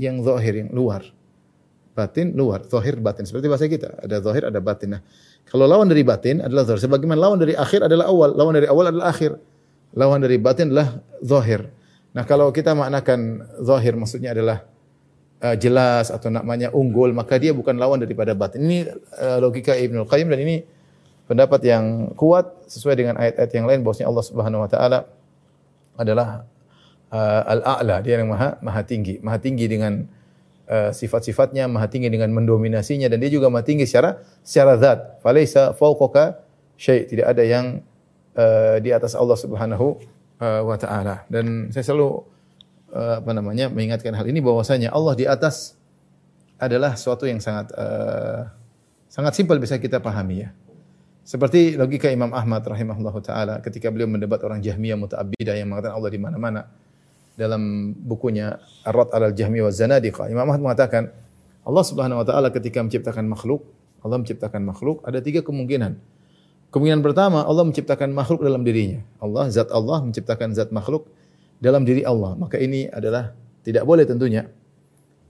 yang 0.00 0.24
zahir, 0.24 0.64
yang 0.64 0.72
luar 0.72 1.19
batin 1.94 2.32
luar, 2.32 2.64
zahir 2.66 2.96
batin. 3.02 3.26
Seperti 3.26 3.46
bahasa 3.50 3.66
kita, 3.66 3.98
ada 4.00 4.22
zahir, 4.22 4.48
ada 4.48 4.60
batin. 4.62 4.98
Nah, 4.98 5.02
kalau 5.50 5.66
lawan 5.66 5.90
dari 5.90 6.06
batin 6.06 6.40
adalah 6.40 6.64
zahir. 6.64 6.80
Sebagaimana 6.86 7.18
lawan 7.18 7.38
dari 7.42 7.54
akhir 7.58 7.86
adalah 7.86 8.06
awal, 8.08 8.30
lawan 8.34 8.54
dari 8.56 8.66
awal 8.70 8.88
adalah 8.88 9.10
akhir. 9.10 9.36
Lawan 9.94 10.22
dari 10.22 10.38
batin 10.38 10.70
adalah 10.70 11.02
zahir. 11.20 11.66
Nah, 12.14 12.22
kalau 12.26 12.50
kita 12.54 12.74
maknakan 12.74 13.42
zahir 13.62 13.94
maksudnya 13.98 14.30
adalah 14.34 14.66
uh, 15.42 15.56
jelas 15.58 16.14
atau 16.14 16.30
namanya 16.30 16.70
unggul, 16.70 17.10
maka 17.10 17.38
dia 17.38 17.50
bukan 17.50 17.74
lawan 17.74 17.98
daripada 17.98 18.34
batin. 18.34 18.66
Ini 18.66 18.78
uh, 19.18 19.38
logika 19.42 19.74
Ibnu 19.74 20.06
Qayyim 20.06 20.30
dan 20.30 20.40
ini 20.42 20.62
pendapat 21.30 21.60
yang 21.62 22.14
kuat 22.18 22.66
sesuai 22.66 22.94
dengan 22.98 23.14
ayat-ayat 23.18 23.50
yang 23.54 23.66
lain 23.70 23.80
bahwasanya 23.86 24.10
Allah 24.10 24.24
Subhanahu 24.26 24.60
wa 24.66 24.70
taala 24.70 24.98
adalah 25.94 26.42
uh, 27.14 27.42
al-a'la, 27.46 28.02
dia 28.02 28.18
yang 28.18 28.30
maha 28.30 28.58
maha 28.58 28.82
tinggi, 28.82 29.22
maha 29.22 29.38
tinggi 29.38 29.70
dengan 29.70 30.10
uh, 30.70 30.90
sifat-sifatnya 30.94 31.66
maha 31.66 31.90
tinggi 31.90 32.06
dengan 32.06 32.30
mendominasinya 32.30 33.10
dan 33.10 33.18
dia 33.18 33.28
juga 33.28 33.50
maha 33.50 33.66
tinggi 33.66 33.84
secara 33.84 34.22
secara 34.46 34.78
zat. 34.78 34.98
Falaisa 35.20 35.74
fawqaka 35.74 36.46
syai' 36.78 37.10
tidak 37.10 37.34
ada 37.34 37.42
yang 37.42 37.82
uh, 38.38 38.78
di 38.78 38.94
atas 38.94 39.18
Allah 39.18 39.34
Subhanahu 39.34 39.98
uh, 40.38 40.62
wa 40.62 40.76
taala. 40.78 41.26
Dan 41.26 41.74
saya 41.74 41.82
selalu 41.82 42.22
uh, 42.94 43.18
apa 43.18 43.30
namanya 43.34 43.66
mengingatkan 43.68 44.14
hal 44.14 44.26
ini 44.30 44.38
bahwasanya 44.38 44.94
Allah 44.94 45.14
di 45.18 45.26
atas 45.26 45.74
adalah 46.60 46.94
suatu 46.94 47.26
yang 47.26 47.42
sangat 47.42 47.74
uh, 47.74 48.46
sangat 49.10 49.34
simpel 49.34 49.58
bisa 49.58 49.76
kita 49.76 49.98
pahami 49.98 50.46
ya. 50.46 50.50
Seperti 51.20 51.76
logika 51.76 52.08
Imam 52.08 52.32
Ahmad 52.32 52.64
rahimahullah 52.64 53.14
taala 53.20 53.54
ketika 53.60 53.92
beliau 53.92 54.08
mendebat 54.08 54.40
orang 54.42 54.64
Jahmiyah 54.64 54.96
muta'abbidah 54.96 55.54
yang 55.54 55.68
mengatakan 55.68 55.94
Allah 55.94 56.10
di 56.10 56.20
mana-mana 56.20 56.60
dalam 57.40 57.96
bukunya 57.96 58.60
Ar-Rad 58.84 59.08
al-Jahmi 59.16 59.64
wa 59.64 59.72
Zanadiqah. 59.72 60.28
Imam 60.28 60.44
Ahmad 60.44 60.60
mengatakan 60.60 61.08
Allah 61.64 61.84
Subhanahu 61.88 62.20
wa 62.20 62.26
taala 62.28 62.52
ketika 62.52 62.84
menciptakan 62.84 63.24
makhluk, 63.24 63.64
Allah 64.04 64.20
menciptakan 64.20 64.60
makhluk 64.60 65.00
ada 65.08 65.24
tiga 65.24 65.40
kemungkinan. 65.40 65.96
Kemungkinan 66.70 67.00
pertama 67.00 67.42
Allah 67.42 67.64
menciptakan 67.64 68.12
makhluk 68.12 68.44
dalam 68.44 68.60
dirinya. 68.60 69.00
Allah 69.18 69.48
zat 69.48 69.72
Allah 69.72 70.04
menciptakan 70.04 70.52
zat 70.52 70.68
makhluk 70.70 71.08
dalam 71.58 71.82
diri 71.82 72.04
Allah. 72.04 72.36
Maka 72.36 72.60
ini 72.60 72.86
adalah 72.86 73.34
tidak 73.66 73.82
boleh 73.88 74.06
tentunya. 74.06 74.46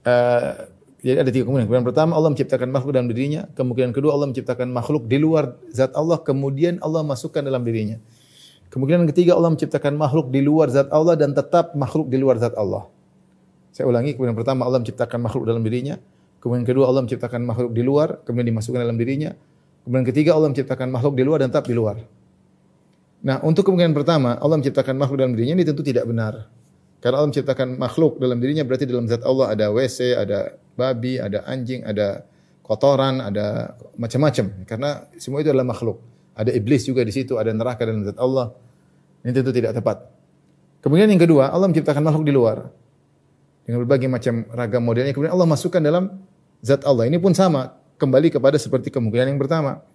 Uh, 0.05 0.69
jadi 1.01 1.25
ada 1.25 1.33
tiga 1.33 1.49
kemungkinan. 1.49 1.65
Kemungkinan 1.65 1.87
pertama 1.89 2.11
Allah 2.13 2.29
menciptakan 2.29 2.69
makhluk 2.69 2.93
dalam 2.93 3.09
dirinya. 3.09 3.49
Kemungkinan 3.57 3.89
kedua 3.89 4.13
Allah 4.13 4.29
menciptakan 4.29 4.69
makhluk 4.69 5.09
di 5.09 5.17
luar 5.17 5.57
zat 5.73 5.97
Allah. 5.97 6.21
Kemudian 6.21 6.77
Allah 6.77 7.01
masukkan 7.01 7.41
dalam 7.41 7.65
dirinya. 7.65 7.97
Kemungkinan 8.71 9.03
ketiga 9.11 9.35
Allah 9.35 9.51
menciptakan 9.51 9.99
makhluk 9.99 10.31
di 10.31 10.39
luar 10.39 10.71
zat 10.71 10.87
Allah 10.95 11.19
dan 11.19 11.35
tetap 11.35 11.75
makhluk 11.75 12.07
di 12.07 12.15
luar 12.15 12.39
zat 12.39 12.55
Allah. 12.55 12.87
Saya 13.75 13.91
ulangi, 13.91 14.15
kemudian 14.15 14.31
pertama 14.31 14.63
Allah 14.63 14.79
menciptakan 14.79 15.19
makhluk 15.19 15.43
dalam 15.43 15.59
dirinya. 15.59 15.99
Kemudian 16.39 16.63
kedua 16.63 16.87
Allah 16.87 17.03
menciptakan 17.03 17.43
makhluk 17.43 17.71
di 17.75 17.83
luar, 17.83 18.23
kemudian 18.23 18.47
dimasukkan 18.47 18.79
dalam 18.79 18.95
dirinya. 18.95 19.35
Kemudian 19.83 20.07
ketiga 20.07 20.39
Allah 20.39 20.55
menciptakan 20.55 20.87
makhluk 20.87 21.19
di 21.19 21.23
luar 21.27 21.43
dan 21.43 21.51
tetap 21.51 21.67
di 21.67 21.75
luar. 21.75 21.99
Nah, 23.21 23.37
untuk 23.43 23.67
kemungkinan 23.67 23.91
pertama 23.91 24.39
Allah 24.39 24.57
menciptakan 24.57 24.95
makhluk 24.95 25.19
dalam 25.19 25.35
dirinya 25.35 25.59
ini 25.59 25.65
tentu 25.67 25.83
tidak 25.83 26.07
benar. 26.07 26.47
Karena 27.03 27.21
Allah 27.21 27.29
menciptakan 27.29 27.75
makhluk 27.75 28.23
dalam 28.23 28.39
dirinya 28.39 28.63
berarti 28.63 28.85
dalam 28.87 29.05
zat 29.11 29.21
Allah 29.27 29.51
ada 29.51 29.67
WC, 29.67 30.15
ada 30.15 30.55
babi, 30.79 31.19
ada 31.19 31.43
anjing, 31.43 31.83
ada 31.83 32.23
kotoran, 32.63 33.19
ada 33.19 33.75
macam-macam. 33.99 34.63
Karena 34.63 35.03
semua 35.19 35.43
itu 35.43 35.51
adalah 35.51 35.67
makhluk. 35.67 36.10
Ada 36.31 36.55
iblis 36.55 36.87
juga 36.87 37.03
di 37.03 37.11
situ, 37.11 37.35
ada 37.35 37.51
neraka 37.51 37.83
dalam 37.83 38.07
zat 38.07 38.15
Allah. 38.15 38.55
Ini 39.21 39.31
tentu 39.35 39.51
tidak 39.51 39.75
tepat. 39.77 40.07
Kemudian 40.81 41.05
yang 41.11 41.21
kedua, 41.21 41.53
Allah 41.53 41.69
menciptakan 41.69 42.01
makhluk 42.01 42.25
di 42.25 42.33
luar. 42.33 42.71
Dengan 43.61 43.85
berbagai 43.85 44.09
macam 44.09 44.49
ragam 44.49 44.81
modelnya. 44.81 45.13
Kemudian 45.13 45.37
Allah 45.37 45.45
masukkan 45.45 45.77
dalam 45.77 46.17
zat 46.65 46.81
Allah. 46.81 47.05
Ini 47.05 47.21
pun 47.21 47.37
sama. 47.37 47.77
Kembali 48.01 48.33
kepada 48.33 48.57
seperti 48.57 48.89
kemungkinan 48.89 49.29
yang 49.29 49.37
pertama. 49.37 49.85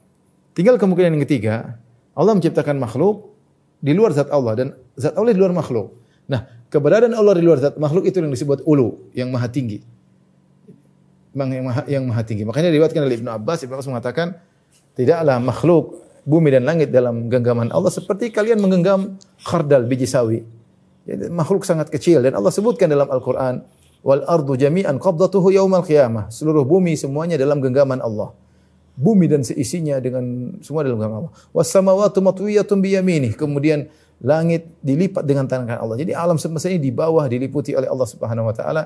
Tinggal 0.55 0.79
kemungkinan 0.79 1.19
yang 1.19 1.25
ketiga. 1.27 1.75
Allah 2.15 2.39
menciptakan 2.39 2.79
makhluk 2.79 3.35
di 3.83 3.91
luar 3.91 4.15
zat 4.15 4.31
Allah. 4.31 4.55
Dan 4.55 4.67
zat 4.95 5.19
Allah 5.19 5.35
di 5.35 5.41
luar 5.43 5.51
makhluk. 5.51 5.99
Nah, 6.31 6.47
keberadaan 6.71 7.19
Allah 7.19 7.35
di 7.35 7.43
luar 7.43 7.59
zat 7.59 7.75
makhluk 7.83 8.07
itu 8.07 8.23
yang 8.23 8.31
disebut 8.31 8.63
ulu. 8.63 9.11
Yang 9.11 9.29
maha 9.35 9.49
tinggi. 9.51 9.83
Yang 11.35 11.65
maha, 11.67 11.83
yang 11.91 12.03
maha 12.07 12.23
tinggi. 12.23 12.47
Makanya 12.47 12.71
diriwayatkan 12.71 13.03
oleh 13.03 13.19
Ibnu 13.19 13.31
Abbas. 13.35 13.67
Ibnu 13.67 13.75
Abbas 13.75 13.91
mengatakan, 13.91 14.39
tidaklah 14.95 15.43
makhluk 15.43 16.06
bumi 16.27 16.51
dan 16.51 16.67
langit 16.67 16.91
dalam 16.91 17.31
genggaman 17.31 17.71
Allah 17.71 17.89
seperti 17.95 18.35
kalian 18.35 18.59
menggenggam 18.59 19.15
khardal 19.47 19.87
biji 19.87 20.11
sawi. 20.11 20.43
Jadi, 21.07 21.31
makhluk 21.31 21.63
sangat 21.63 21.87
kecil 21.87 22.19
dan 22.19 22.35
Allah 22.35 22.51
sebutkan 22.51 22.91
dalam 22.91 23.07
Al-Qur'an 23.07 23.63
wal 24.03 24.27
ardu 24.27 24.59
jami'an 24.59 24.99
qabdatuhu 24.99 25.55
yaumal 25.55 25.87
qiyamah. 25.87 26.27
Seluruh 26.35 26.67
bumi 26.67 26.99
semuanya 26.99 27.39
dalam 27.39 27.63
genggaman 27.63 28.03
Allah. 28.03 28.35
Bumi 28.99 29.31
dan 29.31 29.47
seisinya 29.47 30.03
dengan 30.03 30.57
semua 30.67 30.83
dalam 30.83 30.99
genggaman 30.99 31.17
Allah. 31.27 31.35
Was 31.55 31.71
samawati 31.71 32.19
matwiyatun 32.19 32.83
bi 32.83 32.99
yaminih. 32.99 33.39
Kemudian 33.39 33.87
langit 34.19 34.67
dilipat 34.83 35.23
dengan 35.23 35.47
tangan 35.47 35.79
Allah. 35.79 35.95
Jadi 35.95 36.11
alam 36.11 36.43
semesta 36.43 36.67
ini 36.67 36.83
di 36.83 36.91
bawah 36.91 37.23
diliputi 37.31 37.77
oleh 37.79 37.87
Allah 37.87 38.09
Subhanahu 38.09 38.51
wa 38.51 38.55
taala 38.57 38.83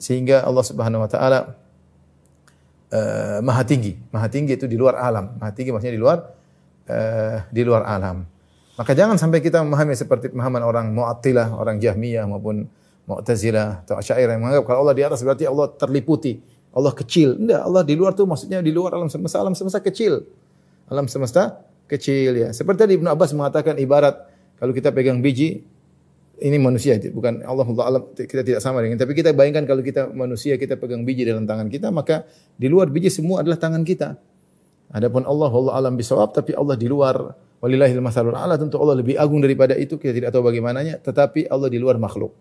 sehingga 0.00 0.42
Allah 0.42 0.64
Subhanahu 0.64 1.04
wa 1.04 1.10
taala 1.10 1.38
uh, 2.90 3.38
maha 3.44 3.62
tinggi. 3.62 3.94
Maha 4.10 4.26
tinggi 4.26 4.56
itu 4.56 4.66
di 4.66 4.74
luar 4.74 4.96
alam. 4.96 5.36
Maha 5.36 5.52
tinggi 5.52 5.70
maksudnya 5.70 5.94
di 5.94 6.02
luar 6.02 6.37
uh, 6.88 7.44
di 7.52 7.62
luar 7.62 7.84
alam. 7.84 8.24
Maka 8.78 8.94
jangan 8.94 9.18
sampai 9.18 9.42
kita 9.42 9.60
memahami 9.62 9.94
seperti 9.98 10.30
pemahaman 10.30 10.62
orang 10.62 10.86
Mu'attilah, 10.94 11.50
orang 11.54 11.82
Jahmiyah 11.82 12.26
maupun 12.30 12.66
Mu'tazilah 13.10 13.84
atau 13.84 13.98
Asy'ariyah 13.98 14.36
yang 14.36 14.42
menganggap 14.44 14.64
kalau 14.68 14.86
Allah 14.86 14.94
di 14.94 15.02
atas 15.02 15.24
berarti 15.24 15.48
Allah 15.48 15.66
terliputi, 15.74 16.38
Allah 16.70 16.92
kecil. 16.94 17.40
Enggak, 17.40 17.60
Allah 17.64 17.82
di 17.82 17.94
luar 17.98 18.12
tuh 18.14 18.28
maksudnya 18.28 18.62
di 18.62 18.70
luar 18.70 18.94
alam 18.94 19.10
semesta, 19.10 19.42
alam 19.42 19.56
semesta 19.58 19.82
kecil. 19.82 20.22
Alam 20.86 21.10
semesta 21.10 21.58
kecil 21.90 22.32
ya. 22.36 22.48
Seperti 22.54 22.86
tadi 22.86 22.92
Ibnu 23.00 23.08
Abbas 23.10 23.34
mengatakan 23.34 23.80
ibarat 23.82 24.14
kalau 24.62 24.70
kita 24.70 24.94
pegang 24.94 25.18
biji 25.24 25.66
ini 26.38 26.56
manusia 26.58 26.94
bukan 27.10 27.42
Allah 27.42 27.66
alam 27.82 28.02
kita 28.14 28.46
tidak 28.46 28.60
sama 28.62 28.78
dengan 28.78 28.98
tapi 28.98 29.10
kita 29.14 29.34
bayangkan 29.34 29.66
kalau 29.66 29.82
kita 29.82 30.06
manusia 30.14 30.54
kita 30.54 30.78
pegang 30.78 31.02
biji 31.02 31.26
dalam 31.26 31.44
tangan 31.50 31.66
kita 31.66 31.90
maka 31.90 32.22
di 32.54 32.70
luar 32.70 32.86
biji 32.90 33.10
semua 33.10 33.42
adalah 33.42 33.58
tangan 33.58 33.82
kita 33.82 34.14
Adapun 34.88 35.28
Allah 35.28 35.52
Allah 35.52 35.72
alam 35.84 35.94
bisawab 36.00 36.32
tapi 36.32 36.56
Allah 36.56 36.72
di 36.72 36.88
luar 36.88 37.36
walillahil 37.60 38.00
masalul 38.00 38.32
ala 38.32 38.56
tentu 38.56 38.80
Allah 38.80 38.96
lebih 38.96 39.20
agung 39.20 39.44
daripada 39.44 39.76
itu 39.76 40.00
kita 40.00 40.16
tidak 40.16 40.30
tahu 40.32 40.48
bagaimananya 40.48 41.04
tetapi 41.04 41.44
Allah 41.52 41.68
di 41.68 41.76
luar 41.76 42.00
makhluk. 42.00 42.32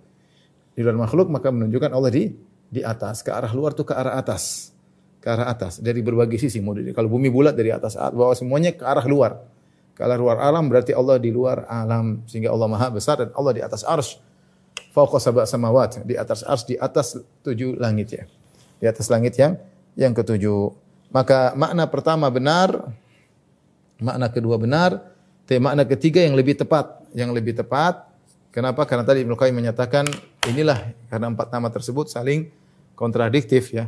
Di 0.71 0.85
luar 0.85 0.95
makhluk 0.95 1.27
maka 1.27 1.51
menunjukkan 1.51 1.91
Allah 1.91 2.11
di 2.13 2.31
di 2.67 2.81
atas 2.83 3.23
ke 3.23 3.31
arah 3.31 3.51
luar 3.51 3.75
tuh 3.75 3.83
ke 3.83 3.93
arah 3.95 4.15
atas. 4.15 4.71
Ke 5.19 5.33
arah 5.33 5.51
atas 5.51 5.83
dari 5.83 5.99
berbagai 5.99 6.39
sisi. 6.39 6.63
Kalau 6.95 7.09
bumi 7.11 7.27
bulat 7.27 7.57
dari 7.57 7.73
atas 7.73 7.99
bawah 7.99 8.37
semuanya 8.37 8.71
ke 8.71 8.85
arah 8.87 9.03
luar. 9.03 9.43
Ke 9.91 10.05
arah 10.05 10.15
luar 10.15 10.37
alam 10.39 10.69
berarti 10.71 10.93
Allah 10.93 11.17
di 11.19 11.33
luar 11.33 11.67
alam 11.67 12.23
sehingga 12.29 12.53
Allah 12.53 12.69
Maha 12.69 12.87
besar 12.93 13.17
dan 13.19 13.33
Allah 13.35 13.51
di 13.57 13.61
atas 13.65 13.83
arsy. 13.83 14.23
Fauqa 14.93 15.21
sab'a 15.21 15.45
samawat, 15.45 16.09
di 16.09 16.17
atas 16.17 16.41
ars, 16.41 16.65
di 16.65 16.73
atas 16.73 17.21
tujuh 17.45 17.77
langit 17.77 18.17
ya. 18.17 18.25
Di 18.81 18.85
atas 18.89 19.09
langit 19.13 19.37
yang 19.37 19.53
yang 19.93 20.13
ketujuh. 20.13 20.86
Maka 21.07 21.55
makna 21.55 21.87
pertama 21.87 22.27
benar, 22.27 22.91
makna 23.97 24.27
kedua 24.27 24.59
benar, 24.59 24.99
tapi 25.47 25.63
makna 25.63 25.87
ketiga 25.87 26.19
yang 26.19 26.35
lebih 26.35 26.59
tepat, 26.59 27.07
yang 27.15 27.31
lebih 27.31 27.55
tepat. 27.55 28.03
Kenapa? 28.51 28.83
Karena 28.83 29.07
tadi 29.07 29.23
Ibnu 29.23 29.37
Qayyim 29.37 29.55
menyatakan 29.55 30.03
inilah 30.49 30.91
karena 31.07 31.31
empat 31.31 31.47
nama 31.53 31.69
tersebut 31.71 32.09
saling 32.11 32.51
kontradiktif 32.97 33.71
ya. 33.71 33.87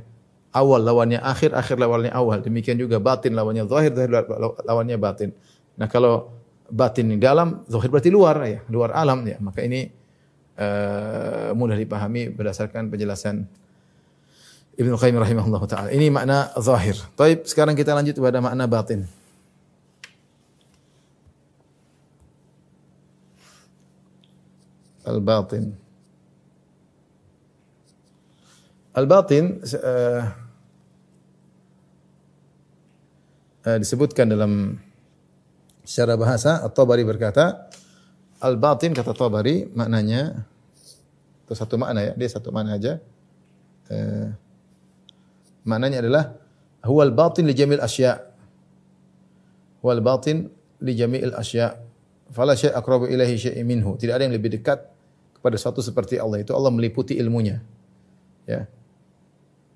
awal 0.50 0.82
lawannya 0.82 1.22
akhir, 1.22 1.54
akhir 1.54 1.78
lawannya 1.78 2.10
awal. 2.14 2.42
Demikian 2.42 2.78
juga 2.78 2.98
batin 2.98 3.38
lawannya 3.38 3.70
zahir, 3.70 3.94
zahir 3.94 4.10
lawannya 4.66 4.98
batin. 4.98 5.30
Nah, 5.78 5.86
kalau 5.86 6.34
batin 6.70 7.10
ini 7.10 7.22
dalam, 7.22 7.62
zahir 7.70 7.90
berarti 7.90 8.10
luar 8.10 8.36
ya, 8.46 8.60
luar 8.70 8.94
alam 8.98 9.22
ya. 9.26 9.38
Maka 9.38 9.62
ini 9.62 9.90
uh, 10.58 11.54
mudah 11.54 11.78
dipahami 11.78 12.34
berdasarkan 12.34 12.90
penjelasan 12.90 13.46
Ibnu 14.80 14.96
Qayyim 14.96 15.20
rahimahullah 15.20 15.64
taala. 15.68 15.90
Ini 15.92 16.08
makna 16.08 16.56
zahir. 16.56 16.96
Baik, 17.20 17.44
sekarang 17.44 17.76
kita 17.76 17.92
lanjut 17.92 18.16
kepada 18.16 18.40
makna 18.40 18.64
batin. 18.64 19.04
Al-batin. 25.04 25.76
Al-batin 28.96 29.60
uh, 29.60 30.22
uh, 33.68 33.78
disebutkan 33.84 34.32
dalam 34.32 34.80
secara 35.84 36.16
bahasa 36.16 36.64
At-Tabari 36.64 37.04
berkata 37.04 37.68
Al-batin 38.40 38.96
kata 38.96 39.12
Tabari 39.12 39.68
maknanya 39.76 40.48
itu 41.44 41.52
satu 41.52 41.76
makna 41.76 42.00
ya, 42.08 42.14
dia 42.16 42.30
satu 42.32 42.56
makna 42.56 42.80
aja. 42.80 43.04
Uh, 43.92 44.32
maknanya 45.64 46.04
adalah 46.04 46.36
huwal 46.86 47.12
batin 47.12 47.48
li 47.48 47.56
jamil 47.56 47.82
asya. 47.84 48.20
Huwal 49.84 50.04
batin 50.04 50.52
li 50.84 50.94
jamil 50.96 51.36
asya. 51.36 51.76
Fala 52.30 52.54
syai' 52.54 52.76
aqrabu 52.76 53.10
ilaihi 53.10 53.36
syai'in 53.36 53.66
minhu. 53.66 53.98
Tidak 53.98 54.14
ada 54.14 54.24
yang 54.28 54.36
lebih 54.36 54.54
dekat 54.54 54.86
kepada 55.40 55.56
suatu 55.56 55.80
seperti 55.80 56.20
Allah 56.20 56.44
itu 56.44 56.52
Allah 56.54 56.70
meliputi 56.70 57.16
ilmunya. 57.18 57.64
Ya. 58.46 58.68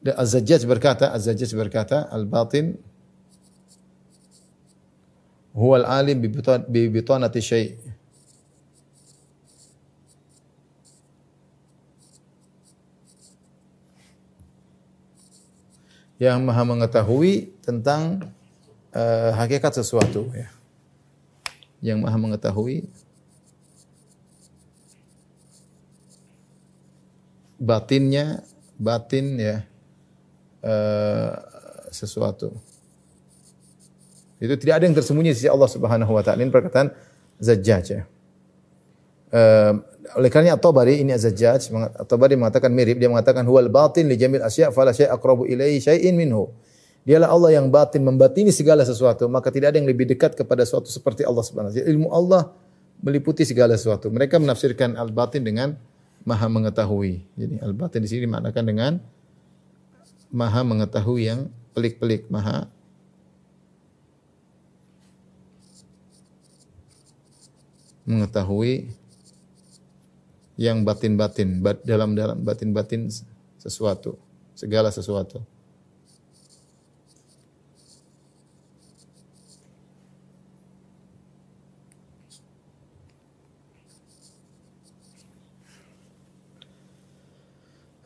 Dan 0.04 0.20
Az-Zajjaj 0.20 0.68
berkata, 0.68 1.16
Az-Zajjaj 1.16 1.52
berkata, 1.56 2.12
al-batin 2.12 2.76
huwa 5.56 5.80
al-alim 5.80 6.20
bi 6.20 6.82
bitanati 6.92 7.40
syai'. 7.40 7.93
Yang 16.22 16.40
maha 16.46 16.64
mengetahui 16.64 17.54
tentang 17.66 18.32
uh, 18.94 19.32
hakikat 19.38 19.74
sesuatu 19.76 20.30
ya. 20.34 20.50
Yang 21.84 21.98
maha 22.06 22.18
mengetahui 22.18 22.88
batinnya, 27.64 28.44
batin 28.76 29.40
ya 29.40 29.64
uh, 30.64 31.32
sesuatu. 31.92 32.52
Itu 34.44 34.60
tidak 34.60 34.84
ada 34.84 34.86
yang 34.92 34.98
tersembunyi 34.98 35.32
di 35.32 35.38
sisi 35.40 35.48
Allah 35.48 35.72
Subhanahu 35.72 36.12
wa 36.12 36.20
taala. 36.20 36.44
Ini 36.44 36.52
perkataan 36.52 36.92
Zajjaj 37.40 37.86
ya. 37.88 38.04
Uh, 39.34 39.82
oleh 40.12 40.28
karena 40.28 40.60
At-Tabari 40.60 41.00
ini 41.00 41.16
Az-Zajjaj, 41.16 41.72
At-Tabari 42.04 42.36
mengatakan 42.36 42.70
mirip, 42.76 43.00
dia 43.00 43.08
mengatakan 43.08 43.48
huwal 43.48 43.72
batin 43.72 44.12
li 44.12 44.20
jamil 44.20 44.44
asya 44.44 44.70
fala 44.76 44.92
syai' 44.92 45.08
aqrabu 45.08 45.48
ilaihi 45.48 45.80
syai'in 45.80 46.12
minhu. 46.12 46.52
Dialah 47.04 47.32
Allah 47.32 47.60
yang 47.60 47.68
batin 47.72 48.04
membatini 48.04 48.52
segala 48.52 48.84
sesuatu, 48.88 49.28
maka 49.28 49.52
tidak 49.52 49.76
ada 49.76 49.78
yang 49.80 49.88
lebih 49.88 50.08
dekat 50.08 50.36
kepada 50.40 50.64
sesuatu 50.64 50.88
seperti 50.88 51.28
Allah 51.28 51.44
Subhanahu 51.44 51.72
wa 51.72 51.76
taala. 51.76 51.92
Ilmu 51.92 52.08
Allah 52.12 52.42
meliputi 53.04 53.44
segala 53.44 53.76
sesuatu. 53.76 54.08
Mereka 54.08 54.40
menafsirkan 54.40 54.96
al-batin 54.96 55.44
dengan 55.44 55.76
maha 56.24 56.48
mengetahui. 56.48 57.24
Jadi 57.36 57.60
al-batin 57.60 58.00
di 58.00 58.08
sini 58.08 58.28
dimaknakan 58.28 58.64
dengan 58.64 58.92
maha 60.32 60.64
mengetahui 60.64 61.22
yang 61.28 61.52
pelik-pelik, 61.76 62.32
maha 62.32 62.72
mengetahui 68.08 69.03
yang 70.58 70.86
batin-batin, 70.86 71.62
dalam 71.82 72.14
dalam 72.14 72.38
batin-batin 72.46 73.10
sesuatu, 73.58 74.18
segala 74.54 74.94
sesuatu. 74.94 75.42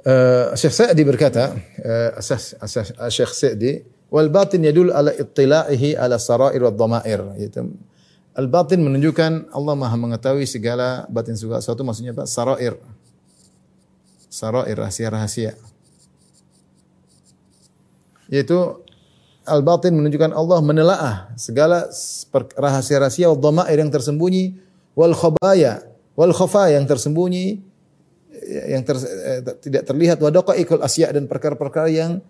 Uh, 0.07 0.55
Syekh 0.55 0.71
Sa'di 0.71 1.03
berkata, 1.03 1.51
uh, 1.83 2.15
Syekh 3.11 3.33
Sa'di, 3.35 3.83
wal 4.07 4.31
batin 4.31 4.63
yadul 4.63 4.87
ala 4.87 5.11
ittila'ihi 5.11 5.99
ala 5.99 6.15
sarair 6.15 6.63
wa 6.63 6.71
dhamair. 6.71 7.35
Yaitu, 7.35 7.75
al 8.37 8.45
batin 8.45 8.85
menunjukkan 8.85 9.49
Allah 9.49 9.73
Maha 9.73 9.97
mengetahui 9.97 10.45
segala 10.45 11.09
batin 11.09 11.33
segala 11.33 11.57
sesuatu 11.57 11.81
maksudnya 11.81 12.13
apa? 12.13 12.29
Sarair. 12.29 12.77
Sarair 14.29 14.77
rahasia-rahasia. 14.77 15.57
Yaitu 18.29 18.55
al 19.41 19.65
batin 19.65 19.97
menunjukkan 19.97 20.37
Allah 20.37 20.61
menelaah 20.61 21.33
segala 21.33 21.89
rahasia-rahasia 22.53 23.33
dhamair 23.33 23.77
yang 23.81 23.89
tersembunyi 23.89 24.53
wal 24.93 25.17
khabaya 25.17 25.81
wal 26.13 26.35
khafa 26.35 26.77
yang 26.77 26.85
tersembunyi 26.85 27.65
yang 28.69 28.85
ter, 28.85 28.95
eh, 29.01 29.41
tidak 29.59 29.83
terlihat 29.89 30.21
wa 30.21 30.29
daqaiqul 30.29 30.85
asya 30.85 31.09
dan 31.09 31.25
perkara-perkara 31.25 31.89
yang 31.89 32.21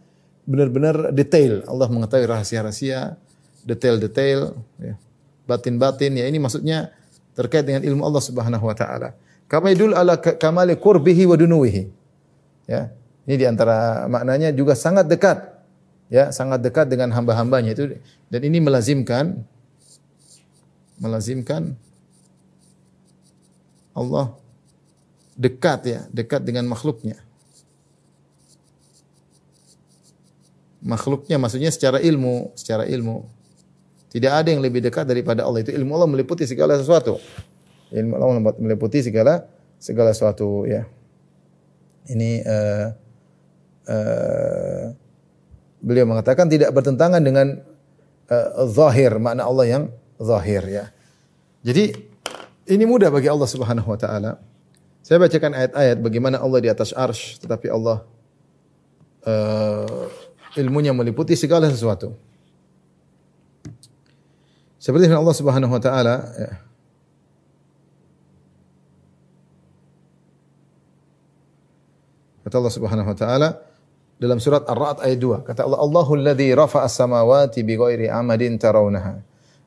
benar-benar 0.47 1.11
detail. 1.11 1.67
Allah 1.67 1.91
mengetahui 1.91 2.25
rahasia-rahasia, 2.25 3.19
detail-detail, 3.67 4.55
ya. 4.79 4.95
Batin-batin. 5.47 6.13
Ya 6.19 6.27
ini 6.27 6.37
maksudnya 6.37 6.91
terkait 7.33 7.63
dengan 7.63 7.81
ilmu 7.81 8.03
Allah 8.03 8.23
Subhanahu 8.23 8.67
wa 8.67 8.75
taala. 8.75 9.15
Kama 9.47 9.71
idul 9.71 9.95
ala 9.95 10.19
kamali 10.19 10.75
qurbihi 10.75 11.23
wa 11.23 11.39
dunuwihi. 11.39 11.87
Ya. 12.67 12.91
Ini 13.27 13.35
di 13.35 13.45
antara 13.47 14.07
maknanya 14.11 14.51
juga 14.51 14.75
sangat 14.75 15.07
dekat. 15.07 15.55
Ya, 16.07 16.31
sangat 16.31 16.63
dekat 16.63 16.87
dengan 16.87 17.11
hamba-hambanya 17.11 17.75
itu 17.75 17.99
dan 18.31 18.39
ini 18.39 18.63
melazimkan 18.63 19.43
melazimkan 20.95 21.75
Allah 23.91 24.31
dekat 25.35 25.79
ya, 25.83 25.99
dekat 26.15 26.47
dengan 26.47 26.63
makhluknya. 26.69 27.19
Makhluknya 30.81 31.35
maksudnya 31.41 31.73
secara 31.73 31.99
ilmu, 31.99 32.53
secara 32.53 32.85
ilmu. 32.85 33.25
Tidak 34.07 34.31
ada 34.31 34.47
yang 34.47 34.63
lebih 34.63 34.79
dekat 34.79 35.03
daripada 35.03 35.43
Allah 35.43 35.61
itu 35.61 35.71
ilmu 35.75 35.91
Allah 35.99 36.09
meliputi 36.09 36.47
segala 36.47 36.79
sesuatu. 36.79 37.19
Ilmu 37.91 38.13
Allah 38.15 38.55
meliputi 38.59 39.03
segala 39.03 39.47
segala 39.77 40.15
sesuatu 40.15 40.63
ya. 40.63 40.87
Ini 42.07 42.31
uh, 42.47 42.87
uh, 43.91 44.85
beliau 45.83 46.07
mengatakan 46.07 46.47
tidak 46.47 46.71
bertentangan 46.71 47.19
dengan 47.19 47.59
uh, 48.31 48.63
zahir 48.71 49.19
makna 49.19 49.43
Allah 49.43 49.65
yang 49.67 49.83
zahir 50.17 50.63
ya. 50.65 50.85
Jadi 51.67 51.91
ini 52.71 52.83
mudah 52.87 53.11
bagi 53.11 53.27
Allah 53.27 53.47
Subhanahu 53.47 53.91
wa 53.91 53.99
taala 53.99 54.39
saya 55.07 55.23
bacakan 55.23 55.55
ayat-ayat 55.55 56.03
bagaimana 56.03 56.35
Allah 56.35 56.59
di 56.59 56.67
atas 56.67 56.91
arsh, 56.91 57.39
tetapi 57.39 57.71
Allah 57.71 58.03
uh, 59.23 60.03
ilmunya 60.59 60.91
meliputi 60.91 61.31
segala 61.39 61.71
sesuatu. 61.71 62.11
Seperti 64.87 65.11
Allah 65.11 65.35
Subhanahu 65.35 65.67
wa 65.75 65.81
taala 65.83 66.15
ya. 66.39 66.51
Kata 72.47 72.55
Allah 72.55 72.71
Subhanahu 72.71 73.07
wa 73.11 73.17
taala 73.19 73.49
dalam 74.15 74.39
surat 74.39 74.63
Ar-Ra'd 74.63 75.03
ayat 75.03 75.19
2, 75.19 75.43
kata 75.43 75.67
Allah 75.67 75.83
Allahu 75.83 76.15
alladzi 76.15 76.55
rafa'a 76.55 76.87
as-samawati 76.87 77.67
bighairi 77.67 78.07
amadin 78.07 78.55
tarawnaha. 78.55 79.19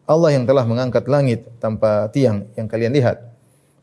Allah 0.09 0.31
yang 0.33 0.49
telah 0.49 0.65
mengangkat 0.65 1.05
langit 1.05 1.45
tanpa 1.61 2.09
tiang 2.09 2.49
yang 2.57 2.65
kalian 2.65 2.97
lihat. 2.97 3.21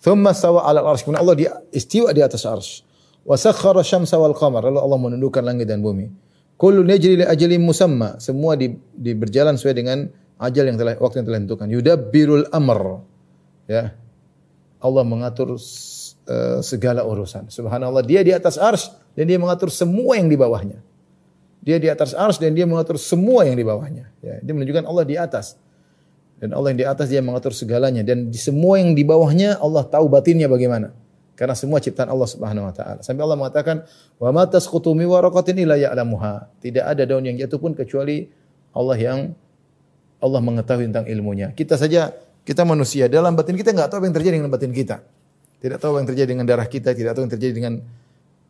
Thumma 0.01 0.33
stawa 0.33 0.65
'ala 0.65 0.81
al-'arsy. 0.81 1.05
Kemudian 1.05 1.21
Allah 1.21 1.37
dia 1.37 1.51
istiwa 1.69 2.17
di 2.17 2.25
atas 2.25 2.49
arsy. 2.49 2.81
Wa 3.21 3.37
sakhkhara 3.37 3.85
syamsa 3.85 4.17
wal 4.17 4.33
qamar. 4.33 4.65
Lalu 4.65 4.81
Allah 4.81 4.97
menundukkan 4.97 5.45
langit 5.45 5.69
dan 5.69 5.85
bumi. 5.85 6.09
Kullu 6.57 6.81
yajri 6.81 7.21
li 7.21 7.25
ajalin 7.29 7.61
musamma. 7.61 8.17
Semua 8.17 8.57
di, 8.57 8.73
di 8.97 9.13
berjalan 9.13 9.53
sesuai 9.53 9.75
dengan 9.77 10.09
ajal 10.37 10.65
yang 10.69 10.77
telah 10.77 10.97
waktu 10.97 11.21
yang 11.21 11.27
telah 11.27 11.39
ditentukan. 11.41 11.67
Yudabbirul 11.69 12.45
amr. 12.53 13.01
Ya. 13.65 13.97
Allah 14.77 15.03
mengatur 15.03 15.57
uh, 15.57 16.59
segala 16.61 17.01
urusan. 17.01 17.49
Subhanallah, 17.49 18.05
dia 18.05 18.21
di 18.21 18.29
atas 18.29 18.61
arsy 18.61 18.93
dan 19.17 19.25
dia 19.25 19.41
mengatur 19.41 19.73
semua 19.73 20.15
yang 20.15 20.29
di 20.29 20.37
bawahnya. 20.37 20.79
Dia 21.65 21.81
di 21.81 21.89
atas 21.89 22.13
arsy 22.13 22.45
dan 22.45 22.53
dia 22.53 22.69
mengatur 22.69 23.01
semua 23.01 23.43
yang 23.43 23.57
di 23.57 23.65
bawahnya. 23.65 24.13
Ya, 24.21 24.37
dia 24.39 24.53
menunjukkan 24.53 24.85
Allah 24.85 25.03
di 25.03 25.17
atas. 25.17 25.57
Dan 26.37 26.53
Allah 26.53 26.69
yang 26.69 26.79
di 26.79 26.87
atas 26.87 27.09
dia 27.09 27.25
mengatur 27.25 27.49
segalanya 27.49 28.05
dan 28.05 28.29
di 28.29 28.37
semua 28.37 28.77
yang 28.77 28.93
di 28.93 29.01
bawahnya 29.01 29.57
Allah 29.57 29.81
tahu 29.89 30.05
batinnya 30.05 30.45
bagaimana. 30.45 30.93
karena 31.37 31.53
semua 31.53 31.77
ciptaan 31.77 32.09
Allah 32.09 32.25
Subhanahu 32.25 32.65
wa 32.65 32.73
taala. 32.73 32.99
Sampai 33.05 33.21
Allah 33.21 33.37
mengatakan, 33.37 33.85
"Wa 34.17 34.33
ma 34.33 34.49
tasqutu 34.49 34.97
min 34.97 35.05
waraqatin 35.05 35.53
illa 35.61 35.77
ya'lamuha." 35.77 36.49
Tidak 36.57 36.81
ada 36.81 37.05
daun 37.05 37.29
yang 37.29 37.37
jatuh 37.37 37.61
pun 37.61 37.77
kecuali 37.77 38.25
Allah 38.73 38.97
yang 38.97 39.19
Allah 40.17 40.41
mengetahui 40.41 40.89
tentang 40.89 41.05
ilmunya. 41.05 41.53
Kita 41.53 41.77
saja 41.77 42.13
kita 42.47 42.63
manusia 42.63 43.11
dalam 43.11 43.35
batin 43.35 43.53
kita 43.59 43.75
enggak 43.75 43.91
tahu 43.91 44.01
apa 44.01 44.05
yang 44.09 44.15
terjadi 44.15 44.35
dengan 44.41 44.51
batin 44.51 44.71
kita. 44.73 45.03
Tidak 45.57 45.77
tahu 45.81 45.89
apa 45.93 45.99
yang 46.05 46.09
terjadi 46.09 46.29
dengan 46.37 46.45
darah 46.45 46.67
kita, 46.69 46.93
tidak 46.93 47.17
tahu 47.17 47.25
yang 47.25 47.33
terjadi 47.33 47.53
dengan 47.53 47.73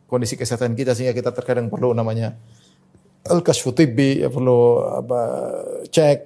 kondisi 0.08 0.36
kesehatan 0.36 0.72
kita 0.76 0.96
sehingga 0.96 1.12
kita 1.12 1.32
terkadang 1.32 1.68
perlu 1.68 1.92
namanya 1.92 2.36
al-kashfu 3.28 3.76
tibbi, 3.76 4.24
ya 4.24 4.32
perlu 4.32 4.80
apa 4.80 5.20
cek 5.92 6.18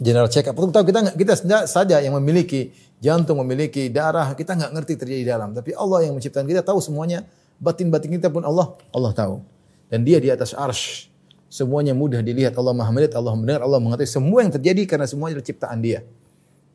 general 0.00 0.28
check 0.32 0.48
up. 0.48 0.56
Tahu 0.56 0.84
kita 0.88 1.12
kita 1.12 1.34
saja 1.68 2.00
yang 2.00 2.16
memiliki 2.16 2.72
jantung, 3.00 3.40
memiliki 3.44 3.92
darah, 3.92 4.32
kita 4.32 4.56
nggak 4.56 4.72
ngerti 4.72 4.94
terjadi 4.96 5.20
di 5.20 5.28
dalam. 5.28 5.52
Tapi 5.52 5.76
Allah 5.76 6.08
yang 6.08 6.16
menciptakan 6.16 6.48
kita 6.48 6.64
tahu 6.64 6.80
semuanya. 6.80 7.24
Batin-batin 7.60 8.16
kita 8.16 8.32
pun 8.32 8.40
Allah, 8.40 8.72
Allah 8.88 9.12
tahu. 9.12 9.44
Dan 9.92 10.00
dia 10.00 10.16
di 10.16 10.32
atas 10.32 10.56
arsh. 10.56 11.09
Semuanya 11.50 11.98
mudah 11.98 12.22
dilihat. 12.22 12.54
Allah 12.54 12.70
maha 12.70 12.94
melihat, 12.94 13.18
Allah 13.18 13.34
mendengar, 13.34 13.66
Allah 13.66 13.82
mengetahui 13.82 14.06
semua 14.06 14.46
yang 14.46 14.54
terjadi 14.54 14.86
karena 14.86 15.10
semuanya 15.10 15.42
adalah 15.42 15.48
ciptaan 15.50 15.78
dia. 15.82 16.06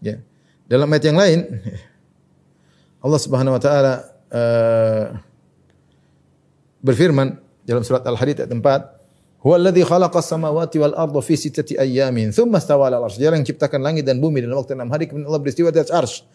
Ya. 0.03 0.19
Dalam 0.67 0.91
ayat 0.91 1.05
yang 1.07 1.15
lain, 1.15 1.39
Allah 3.05 3.19
Subhanahu 3.23 3.55
wa 3.55 3.61
taala 3.63 3.93
uh, 4.35 5.15
berfirman 6.83 7.39
dalam 7.63 7.88
surat 7.88 8.03
Al-Hadid 8.03 8.43
ayat 8.43 8.51
4, 8.51 8.95
Huwa 9.45 9.61
alladhi 9.61 9.85
khalaqa 9.85 10.25
samawati 10.25 10.81
wal 10.81 10.97
arda 10.97 11.21
fi 11.21 11.38
sittati 11.38 11.77
ayyamin 11.77 12.33
thumma 12.33 12.57
stawa 12.57 12.89
'ala 12.89 12.97
al-'arsy. 12.97 13.21
Dia 13.21 13.29
yang 13.29 13.45
ciptakan 13.45 13.77
langit 13.77 14.01
dan 14.01 14.17
bumi 14.17 14.41
dalam 14.41 14.57
waktu 14.57 14.73
enam 14.73 14.89
hari 14.89 15.05
kemudian 15.05 15.29
Allah 15.29 15.39
beristiwa 15.39 15.69
di 15.69 15.79
atas 15.79 15.93
arsy. 15.93 16.25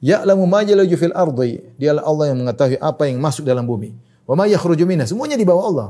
Ya'lamu 0.00 0.48
ma 0.48 0.64
jalaju 0.64 0.94
fil 0.96 1.12
ardi. 1.12 1.60
Dialah 1.76 2.06
Allah 2.06 2.24
yang 2.32 2.38
mengetahui 2.40 2.78
apa 2.80 3.10
yang 3.10 3.20
masuk 3.20 3.44
dalam 3.44 3.66
bumi. 3.68 3.92
Wa 4.24 4.38
ma 4.38 4.48
yakhruju 4.48 4.86
minha. 4.88 5.04
Semuanya 5.04 5.36
di 5.36 5.44
bawah 5.44 5.64
Allah. 5.66 5.88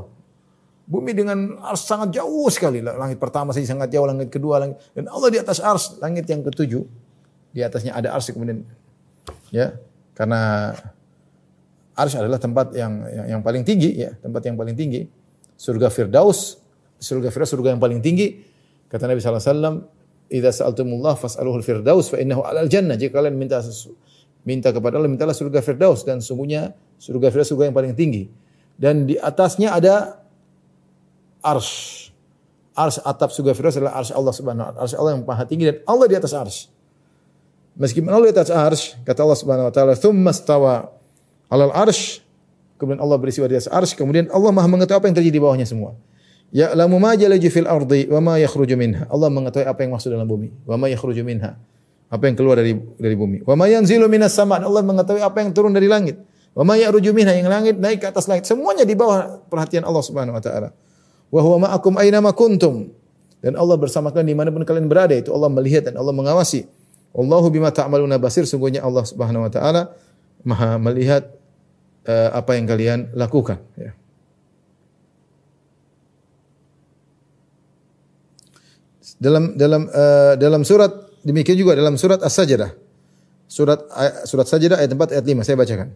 Bumi 0.91 1.15
dengan 1.15 1.55
ars 1.63 1.87
sangat 1.87 2.11
jauh 2.19 2.51
sekali. 2.51 2.83
Langit 2.83 3.15
pertama 3.15 3.55
saja 3.55 3.63
sangat 3.63 3.87
jauh, 3.95 4.03
langit 4.03 4.27
kedua, 4.27 4.59
langit 4.59 4.75
dan 4.91 5.07
Allah 5.07 5.31
di 5.31 5.39
atas 5.39 5.63
ars, 5.63 5.95
langit 6.03 6.27
yang 6.27 6.43
ketujuh. 6.43 6.83
Di 7.55 7.63
atasnya 7.63 7.95
ada 7.95 8.11
ars 8.11 8.27
kemudian 8.27 8.67
ya, 9.55 9.71
karena 10.11 10.75
ars 11.95 12.11
adalah 12.11 12.43
tempat 12.43 12.75
yang, 12.75 13.07
yang 13.07 13.25
yang 13.39 13.41
paling 13.41 13.63
tinggi 13.63 14.03
ya, 14.03 14.11
tempat 14.19 14.43
yang 14.51 14.59
paling 14.59 14.75
tinggi. 14.75 15.07
Surga 15.55 15.87
Firdaus 15.87 16.59
surga 17.01 17.33
Firdaus 17.33 17.51
surga 17.55 17.73
yang 17.73 17.81
paling 17.81 17.99
tinggi. 17.99 18.45
Kata 18.85 19.09
Nabi 19.09 19.19
sallallahu 19.23 19.41
alaihi 19.41 19.55
wasallam, 19.57 19.75
"Idza 20.27 20.51
sa'altumullah 20.61 21.15
fas'aluhu 21.17 21.57
al-firdaus 21.63 22.13
fa 22.13 22.21
innahu 22.21 22.45
'alal 22.45 22.69
jannah." 22.69 22.95
Jika 22.95 23.17
kalian 23.19 23.35
minta 23.35 23.63
minta 24.45 24.69
kepada 24.69 25.01
Allah, 25.01 25.09
mintalah 25.09 25.33
surga 25.33 25.65
Firdaus 25.65 26.05
dan 26.05 26.21
sungguhnya 26.21 26.77
surga 27.01 27.33
Firdaus 27.33 27.49
surga 27.49 27.71
yang 27.71 27.75
paling 27.75 27.97
tinggi. 27.97 28.29
Dan 28.77 29.09
di 29.09 29.17
atasnya 29.17 29.73
ada 29.73 30.20
ars. 31.41 31.69
Ars 32.71 32.97
atap 33.03 33.35
surga 33.35 33.51
Firdaus 33.51 33.75
adalah 33.75 33.99
ars 33.99 34.09
Allah 34.15 34.33
Subhanahu 34.33 34.63
wa 34.63 34.71
taala. 34.71 34.83
Ars 34.87 34.93
Allah 34.95 35.11
yang 35.17 35.23
maha 35.27 35.43
tinggi 35.43 35.67
dan 35.67 35.77
Allah 35.83 36.05
di 36.07 36.15
atas 36.15 36.31
ars. 36.31 36.55
Meskipun 37.75 38.07
Allah 38.07 38.31
di 38.31 38.33
atas 38.35 38.51
ars, 38.51 38.81
kata 39.03 39.19
Allah 39.25 39.39
Subhanahu 39.39 39.67
wa 39.67 39.73
taala, 39.73 39.93
"Tsumma 39.95 40.31
stawa 40.31 40.87
'alal 41.51 41.73
ars." 41.75 42.23
Kemudian 42.79 42.97
Allah 42.97 43.17
berisiwa 43.21 43.45
di 43.45 43.55
atas 43.59 43.69
ars, 43.69 43.93
kemudian 43.93 44.31
Allah 44.33 44.49
Maha 44.49 44.65
mengetahui 44.65 44.97
apa 44.97 45.07
yang 45.11 45.15
terjadi 45.21 45.35
di 45.37 45.41
bawahnya 45.43 45.67
semua. 45.69 45.93
Ya'lamu 46.51 46.99
ma 46.99 47.15
jalaju 47.15 47.47
fil 47.47 47.69
ardi 47.69 48.09
wa 48.11 48.19
ma 48.19 48.33
yakhruju 48.41 48.75
minha. 48.75 49.07
Allah 49.07 49.29
mengetahui 49.31 49.67
apa 49.69 49.79
yang 49.85 49.91
masuk 49.95 50.09
dalam 50.11 50.27
bumi. 50.27 50.51
Wa 50.65 50.75
ma 50.75 50.89
yakhruju 50.89 51.23
minha. 51.23 51.55
Apa 52.11 52.27
yang 52.27 52.35
keluar 52.35 52.59
dari 52.59 52.75
dari 52.99 53.15
bumi. 53.15 53.45
Wa 53.47 53.55
ma 53.55 53.71
yanzilu 53.71 54.09
minas 54.11 54.35
sama. 54.35 54.59
Allah 54.59 54.83
mengetahui 54.83 55.23
apa 55.23 55.37
yang 55.39 55.55
turun 55.55 55.71
dari 55.71 55.87
langit. 55.87 56.19
Wa 56.51 56.67
ma 56.67 56.75
ya'ruju 56.75 57.15
minha 57.15 57.31
yang 57.31 57.47
langit 57.47 57.79
naik 57.79 58.03
ke 58.03 58.07
atas 58.11 58.27
langit. 58.27 58.43
Semuanya 58.43 58.83
di 58.83 58.91
bawah 58.91 59.39
perhatian 59.47 59.87
Allah 59.87 60.03
Subhanahu 60.03 60.35
wa 60.35 60.43
taala. 60.43 60.75
Wa 61.31 61.39
huwa 61.39 61.65
ma'akum 61.65 61.95
aina 61.95 62.19
ma 62.19 62.35
kuntum. 62.35 62.91
Dan 63.41 63.57
Allah 63.57 63.79
bersama 63.79 64.13
kalian 64.13 64.35
di 64.35 64.37
mana 64.37 64.53
pun 64.53 64.61
kalian 64.61 64.85
berada 64.85 65.17
itu 65.17 65.33
Allah 65.33 65.49
melihat 65.49 65.89
dan 65.89 65.97
Allah 65.97 66.13
mengawasi. 66.13 66.67
Allahu 67.15 67.47
bima 67.49 67.71
ta'maluna 67.73 68.21
basir. 68.21 68.45
Sungguhnya 68.45 68.83
Allah 68.83 69.07
Subhanahu 69.07 69.47
wa 69.47 69.51
taala 69.51 69.95
Maha 70.41 70.77
melihat 70.81 71.31
uh, 72.05 72.29
apa 72.33 72.57
yang 72.57 72.65
kalian 72.65 72.99
lakukan 73.13 73.61
ya. 73.77 73.93
Dalam 79.21 79.53
dalam 79.53 79.85
uh, 79.85 80.33
dalam 80.33 80.65
surat 80.65 80.89
demikian 81.21 81.53
juga 81.53 81.77
dalam 81.77 81.93
surat 81.93 82.17
As-Sajdah. 82.25 82.73
Surat 83.45 83.85
surat 84.25 84.47
Sajdah 84.49 84.81
ayat 84.81 84.89
4 84.89 85.13
ayat 85.13 85.25
5 85.29 85.45
saya 85.45 85.57
bacakan. 85.61 85.89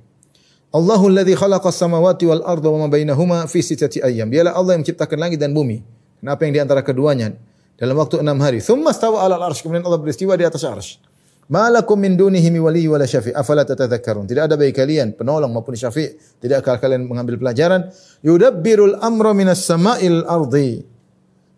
Allahul 0.73 1.13
ladzi 1.13 1.35
khalaqas 1.37 1.75
samawati 1.75 2.25
wal 2.29 2.43
arda 2.43 2.67
wa 2.71 2.85
ma 2.85 2.87
bainahuma 2.89 3.45
fi 3.45 3.59
sittati 3.61 4.01
ayyam. 4.01 4.27
Dialah 4.31 4.57
Allah 4.57 4.79
yang 4.79 4.83
menciptakan 4.87 5.17
langit 5.19 5.39
dan 5.39 5.53
bumi. 5.53 5.83
Kenapa 6.19 6.41
yang 6.47 6.53
di 6.57 6.61
antara 6.63 6.81
keduanya 6.81 7.35
dalam 7.75 7.95
waktu 7.99 8.23
enam 8.23 8.39
hari. 8.41 8.63
Thumma 8.63 8.91
stawa 8.95 9.23
'alal 9.23 9.43
arsy. 9.45 9.63
Kemudian 9.63 9.85
Allah 9.85 9.99
beristiwa 10.01 10.33
di 10.35 10.43
atas 10.47 10.63
arsy. 10.63 10.99
Malakum 11.45 12.01
min 12.01 12.17
dunihi 12.17 12.49
mi 12.49 12.57
wali 12.57 12.89
wala 12.89 13.05
syafi. 13.05 13.29
Afala 13.29 13.61
tatadzakkarun. 13.61 14.25
Tidak 14.25 14.49
ada 14.49 14.57
bagi 14.57 14.73
kalian 14.73 15.13
penolong 15.13 15.53
maupun 15.53 15.77
syafi. 15.77 16.17
Tidakkah 16.41 16.81
kalian 16.81 17.05
mengambil 17.05 17.37
pelajaran? 17.37 17.93
Yudabbirul 18.25 18.97
amra 18.97 19.29
minas 19.37 19.61
sama'il 19.61 20.25
ardi. 20.25 20.81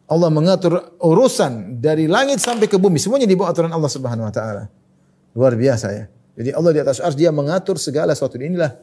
Allah 0.07 0.31
mengatur 0.31 0.99
urusan 0.99 1.79
dari 1.79 2.07
langit 2.07 2.43
sampai 2.43 2.67
ke 2.67 2.75
bumi. 2.75 2.99
Semuanya 2.99 3.27
di 3.27 3.35
bawah 3.35 3.51
aturan 3.51 3.71
Allah 3.71 3.91
Subhanahu 3.91 4.27
wa 4.27 4.33
taala. 4.35 4.67
Luar 5.35 5.55
biasa 5.55 5.87
ya. 5.95 6.05
Jadi 6.35 6.49
Allah 6.51 6.71
di 6.75 6.79
atas 6.83 6.99
ars 6.99 7.15
dia 7.15 7.31
mengatur 7.31 7.79
segala 7.79 8.11
sesuatu. 8.11 8.35
Inilah 8.39 8.75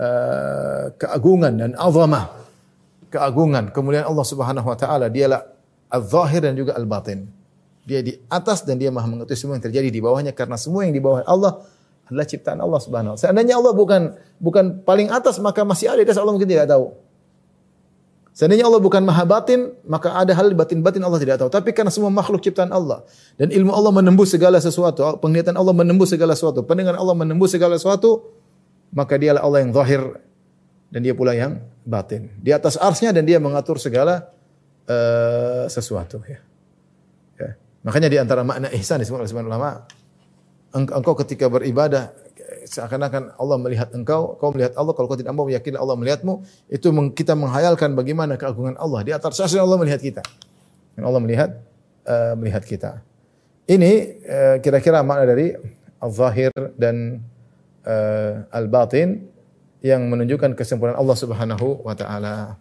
uh, 0.00 0.92
keagungan 0.96 1.52
dan 1.56 1.70
azamah. 1.76 2.32
Keagungan. 3.12 3.70
Kemuliaan 3.72 4.08
Allah 4.08 4.26
Subhanahu 4.26 4.66
wa 4.66 4.76
taala 4.76 5.06
dialah 5.08 5.44
al-zahir 5.92 6.44
dan 6.44 6.54
juga 6.56 6.76
al-batin. 6.76 7.28
Dia 7.86 8.02
di 8.02 8.18
atas 8.26 8.66
dan 8.66 8.82
dia 8.82 8.90
maha 8.90 9.06
mengetahui 9.06 9.38
semua 9.38 9.54
yang 9.54 9.64
terjadi 9.64 9.88
di 9.88 10.00
bawahnya 10.02 10.34
karena 10.34 10.58
semua 10.58 10.82
yang 10.82 10.94
di 10.94 10.98
bawah 10.98 11.22
Allah 11.22 11.62
adalah 12.10 12.26
ciptaan 12.26 12.58
Allah 12.58 12.80
Subhanahu 12.82 13.14
wa 13.14 13.16
taala. 13.16 13.22
Seandainya 13.22 13.54
Allah 13.58 13.72
bukan 13.74 14.02
bukan 14.42 14.64
paling 14.82 15.08
atas 15.10 15.38
maka 15.38 15.62
masih 15.62 15.90
ada 15.90 16.02
di 16.02 16.06
atas 16.10 16.18
Allah 16.18 16.34
mungkin 16.34 16.50
tidak 16.50 16.66
tahu. 16.66 17.06
Seandainya 18.36 18.68
Allah 18.68 18.84
bukan 18.84 19.00
maha 19.00 19.24
batin, 19.24 19.72
maka 19.88 20.12
ada 20.12 20.36
hal 20.36 20.52
batin-batin 20.52 21.00
Allah 21.00 21.16
tidak 21.16 21.40
tahu. 21.40 21.48
Tapi 21.48 21.72
karena 21.72 21.88
semua 21.88 22.12
makhluk 22.12 22.44
ciptaan 22.44 22.68
Allah. 22.68 23.00
Dan 23.40 23.48
ilmu 23.48 23.72
Allah 23.72 23.88
menembus 23.96 24.28
segala 24.28 24.60
sesuatu. 24.60 25.16
Penglihatan 25.24 25.56
Allah 25.56 25.72
menembus 25.72 26.12
segala 26.12 26.36
sesuatu. 26.36 26.60
Pendengaran 26.60 27.00
Allah 27.00 27.16
menembus 27.16 27.56
segala 27.56 27.80
sesuatu. 27.80 28.28
Maka 28.92 29.18
dialah 29.18 29.42
Allah 29.42 29.60
yang 29.64 29.72
zahir. 29.72 30.02
Dan 30.86 31.02
dia 31.02 31.14
pula 31.16 31.34
yang 31.34 31.58
batin. 31.82 32.30
Di 32.38 32.54
atas 32.54 32.78
arsnya 32.78 33.10
dan 33.10 33.26
dia 33.26 33.42
mengatur 33.42 33.78
segala 33.78 34.30
uh, 34.86 35.66
sesuatu. 35.66 36.22
Ya. 36.26 36.38
Ya. 37.38 37.50
Makanya 37.82 38.08
di 38.10 38.18
antara 38.22 38.46
makna 38.46 38.70
ihsan 38.74 39.02
disebut 39.02 39.22
oleh 39.22 39.30
sebagian 39.30 39.50
ulama. 39.50 39.86
Engkau 40.76 41.16
ketika 41.16 41.48
beribadah 41.48 42.12
seakan-akan 42.66 43.38
Allah 43.38 43.56
melihat 43.62 43.88
engkau, 43.94 44.34
kau 44.36 44.50
melihat 44.50 44.74
Allah. 44.74 44.92
Kalau 44.92 45.06
kau 45.08 45.18
tidak 45.18 45.32
mau 45.32 45.46
meyakini 45.46 45.78
Allah 45.78 45.94
melihatmu, 45.94 46.42
itu 46.68 46.88
kita 47.14 47.32
menghayalkan 47.38 47.94
bagaimana 47.94 48.34
keagungan 48.34 48.74
Allah. 48.76 49.00
Di 49.06 49.14
atas 49.14 49.38
arsy 49.38 49.56
Allah 49.56 49.78
melihat 49.78 50.02
kita. 50.02 50.22
Dan 50.98 51.02
Allah 51.06 51.22
melihat 51.22 51.50
uh, 52.04 52.34
melihat 52.34 52.62
kita. 52.66 53.00
Ini 53.66 53.92
uh, 54.22 54.56
kira-kira 54.62 55.02
makna 55.02 55.24
dari 55.26 55.54
al-zahir 56.02 56.52
dan 56.76 57.22
uh, 57.86 58.44
al-batin 58.50 59.30
yang 59.80 60.04
menunjukkan 60.10 60.58
kesempurnaan 60.58 60.98
Allah 60.98 61.16
Subhanahu 61.16 61.86
wa 61.86 61.94
taala. 61.94 62.58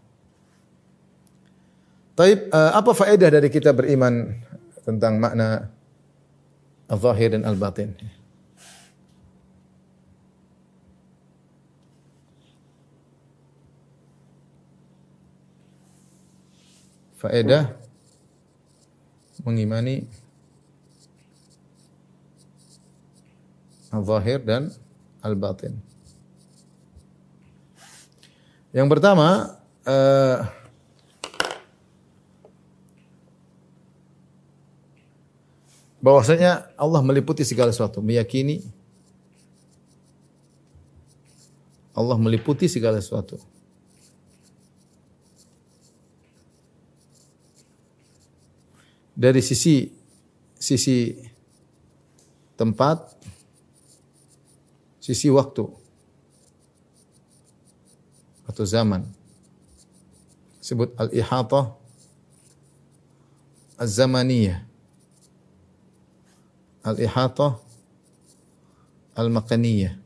Taib, 2.15 2.47
uh, 2.53 2.71
apa 2.77 2.95
faedah 2.95 3.27
dari 3.27 3.49
kita 3.51 3.75
beriman 3.75 4.37
tentang 4.85 5.19
makna 5.19 5.67
al-zahir 6.87 7.35
dan 7.35 7.43
al-batin? 7.43 7.97
faedah 17.25 17.73
mengimani 19.41 20.05
al-zahir 23.89 24.45
dan 24.45 24.69
al-batin. 25.25 25.73
Yang 28.69 28.87
pertama, 28.93 29.57
uh, 29.89 30.45
bahwasanya 35.97 36.69
Allah 36.77 37.01
meliputi 37.01 37.41
segala 37.41 37.73
sesuatu, 37.73 38.05
meyakini 38.05 38.61
Allah 41.97 42.19
meliputi 42.21 42.69
segala 42.69 43.01
sesuatu. 43.01 43.41
dari 49.15 49.39
sisi 49.39 49.87
sisi 50.59 51.15
tempat, 52.59 53.14
sisi 55.05 55.29
waktu. 55.29 55.85
atau 58.45 58.61
zaman. 58.61 59.01
Sebut 60.61 60.93
al-ihatah 60.95 61.73
az-zamaniyah. 63.81 64.61
Al-ihatah 66.85 67.57
al-makaniyah. 69.17 69.97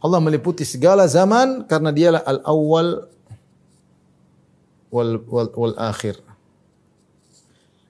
Allah 0.00 0.20
meliputi 0.24 0.64
segala 0.64 1.04
zaman 1.04 1.68
karena 1.68 1.92
dialah 1.92 2.24
al-awwal 2.24 3.12
wal, 4.88 5.20
wal, 5.28 5.48
wal 5.52 5.76
akhir. 5.76 6.16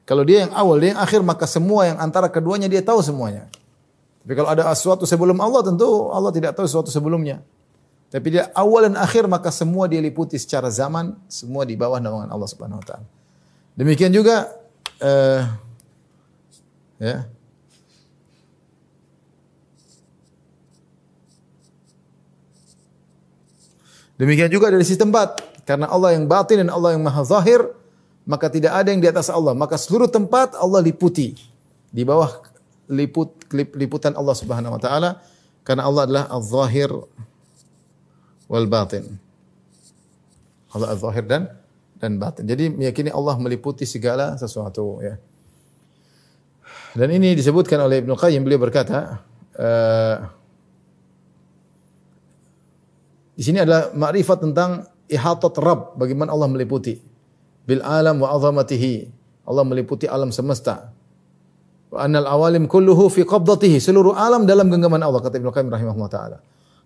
Kalau 0.02 0.26
dia 0.26 0.42
yang 0.42 0.52
awal, 0.58 0.82
dia 0.82 0.98
yang 0.98 1.02
akhir, 1.02 1.22
maka 1.22 1.46
semua 1.46 1.86
yang 1.86 2.02
antara 2.02 2.26
keduanya 2.26 2.66
dia 2.66 2.82
tahu 2.82 2.98
semuanya. 2.98 3.46
Tapi 4.20 4.32
kalau 4.36 4.48
ada 4.52 4.68
sesuatu 4.76 5.08
sebelum 5.08 5.40
Allah, 5.40 5.64
tentu 5.64 6.12
Allah 6.12 6.28
tidak 6.30 6.52
tahu 6.52 6.68
sesuatu 6.68 6.92
sebelumnya. 6.92 7.40
Tapi 8.10 8.26
dia 8.36 8.50
awal 8.52 8.90
dan 8.90 8.98
akhir, 9.00 9.30
maka 9.30 9.48
semua 9.54 9.86
dia 9.86 10.02
liputi 10.02 10.36
secara 10.36 10.68
zaman, 10.68 11.14
semua 11.30 11.62
di 11.62 11.78
bawah 11.78 12.02
naungan 12.02 12.28
Allah 12.28 12.48
Subhanahu 12.50 12.82
Wa 12.82 12.86
Taala. 12.86 13.06
Demikian 13.78 14.10
juga, 14.12 14.50
uh, 15.00 15.40
ya, 16.98 17.24
Demikian 24.20 24.52
juga 24.52 24.68
dari 24.68 24.84
sisi 24.84 25.00
tempat. 25.00 25.40
Karena 25.64 25.88
Allah 25.88 26.12
yang 26.12 26.28
batin 26.28 26.60
dan 26.60 26.68
Allah 26.68 26.92
yang 26.92 27.00
maha 27.00 27.24
zahir, 27.24 27.72
maka 28.28 28.52
tidak 28.52 28.76
ada 28.76 28.92
yang 28.92 29.00
di 29.00 29.08
atas 29.08 29.32
Allah. 29.32 29.56
Maka 29.56 29.80
seluruh 29.80 30.12
tempat 30.12 30.52
Allah 30.60 30.84
liputi. 30.84 31.32
Di 31.88 32.04
bawah 32.04 32.49
liput 32.90 33.30
liputan 33.54 34.12
Allah 34.18 34.34
Subhanahu 34.34 34.76
wa 34.76 34.80
taala 34.82 35.22
karena 35.62 35.86
Allah 35.86 36.02
adalah 36.04 36.24
az-zahir 36.34 36.90
wal 38.50 38.66
batin. 38.66 39.06
Allah 40.74 40.92
az-zahir 40.92 41.24
dan 41.24 41.48
dan 42.02 42.18
batin. 42.18 42.44
Jadi 42.44 42.74
meyakini 42.74 43.14
Allah 43.14 43.38
meliputi 43.38 43.86
segala 43.86 44.34
sesuatu 44.34 44.98
ya. 45.00 45.16
Dan 46.90 47.14
ini 47.14 47.38
disebutkan 47.38 47.78
oleh 47.86 48.02
Ibnu 48.02 48.18
Qayyim 48.18 48.42
beliau 48.42 48.58
berkata, 48.58 49.22
uh, 49.54 50.16
Di 53.40 53.46
sini 53.48 53.56
adalah 53.56 53.88
makrifat 53.96 54.44
tentang 54.44 54.84
ihatat 55.08 55.56
Rabb, 55.56 55.96
bagaimana 55.96 56.36
Allah 56.36 56.50
meliputi 56.50 57.00
bil 57.64 57.80
alam 57.80 58.20
wa 58.20 58.36
azamatihi. 58.36 59.08
Allah 59.48 59.64
meliputi 59.64 60.04
alam 60.04 60.28
semesta. 60.28 60.92
Annal 61.90 62.26
awalim 62.30 62.70
kulluhu 62.70 63.10
fi 63.10 63.26
qabdatihi. 63.26 63.82
Seluruh 63.82 64.14
alam 64.14 64.46
dalam 64.46 64.70
genggaman 64.70 65.02
Allah 65.02 65.18
kata 65.18 65.42
Ibnu 65.42 65.50
Qayyim 65.50 65.70
rahimahullah 65.74 66.10
taala. 66.10 66.38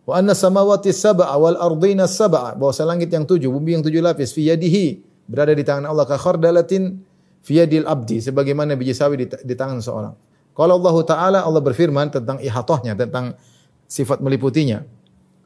Wa 0.04 0.20
anna 0.20 0.32
samawati 0.32 0.92
sab'a 0.92 1.36
wal 1.36 1.60
ardina 1.60 2.08
sab'a. 2.08 2.56
Bahwa 2.56 2.72
langit 2.88 3.12
yang 3.12 3.28
tujuh, 3.28 3.52
bumi 3.52 3.76
yang 3.76 3.84
tujuh 3.84 4.00
lapis 4.00 4.32
fi 4.32 4.48
yadihi 4.48 5.00
berada 5.28 5.52
di 5.52 5.64
tangan 5.64 5.88
Allah 5.88 6.04
ka 6.08 6.16
khardalatin 6.16 7.00
fi 7.44 7.60
yadil 7.60 7.84
abdi 7.84 8.20
sebagaimana 8.20 8.76
biji 8.76 8.96
sawi 8.96 9.24
di, 9.24 9.26
di 9.28 9.54
tangan 9.56 9.80
seorang. 9.84 10.14
Kalau 10.56 10.80
Allah 10.80 10.96
taala 11.04 11.38
Allah 11.44 11.60
berfirman 11.60 12.08
tentang 12.08 12.40
ihatahnya, 12.40 12.96
tentang 12.96 13.36
sifat 13.84 14.24
meliputinya. 14.24 14.84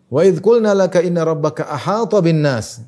Wa 0.08 0.22
idh 0.22 0.38
qulna 0.38 0.72
laka 0.72 1.02
inna 1.02 1.26
rabbaka 1.26 1.66
ahata 1.66 2.22
bin 2.22 2.44
nas. 2.44 2.84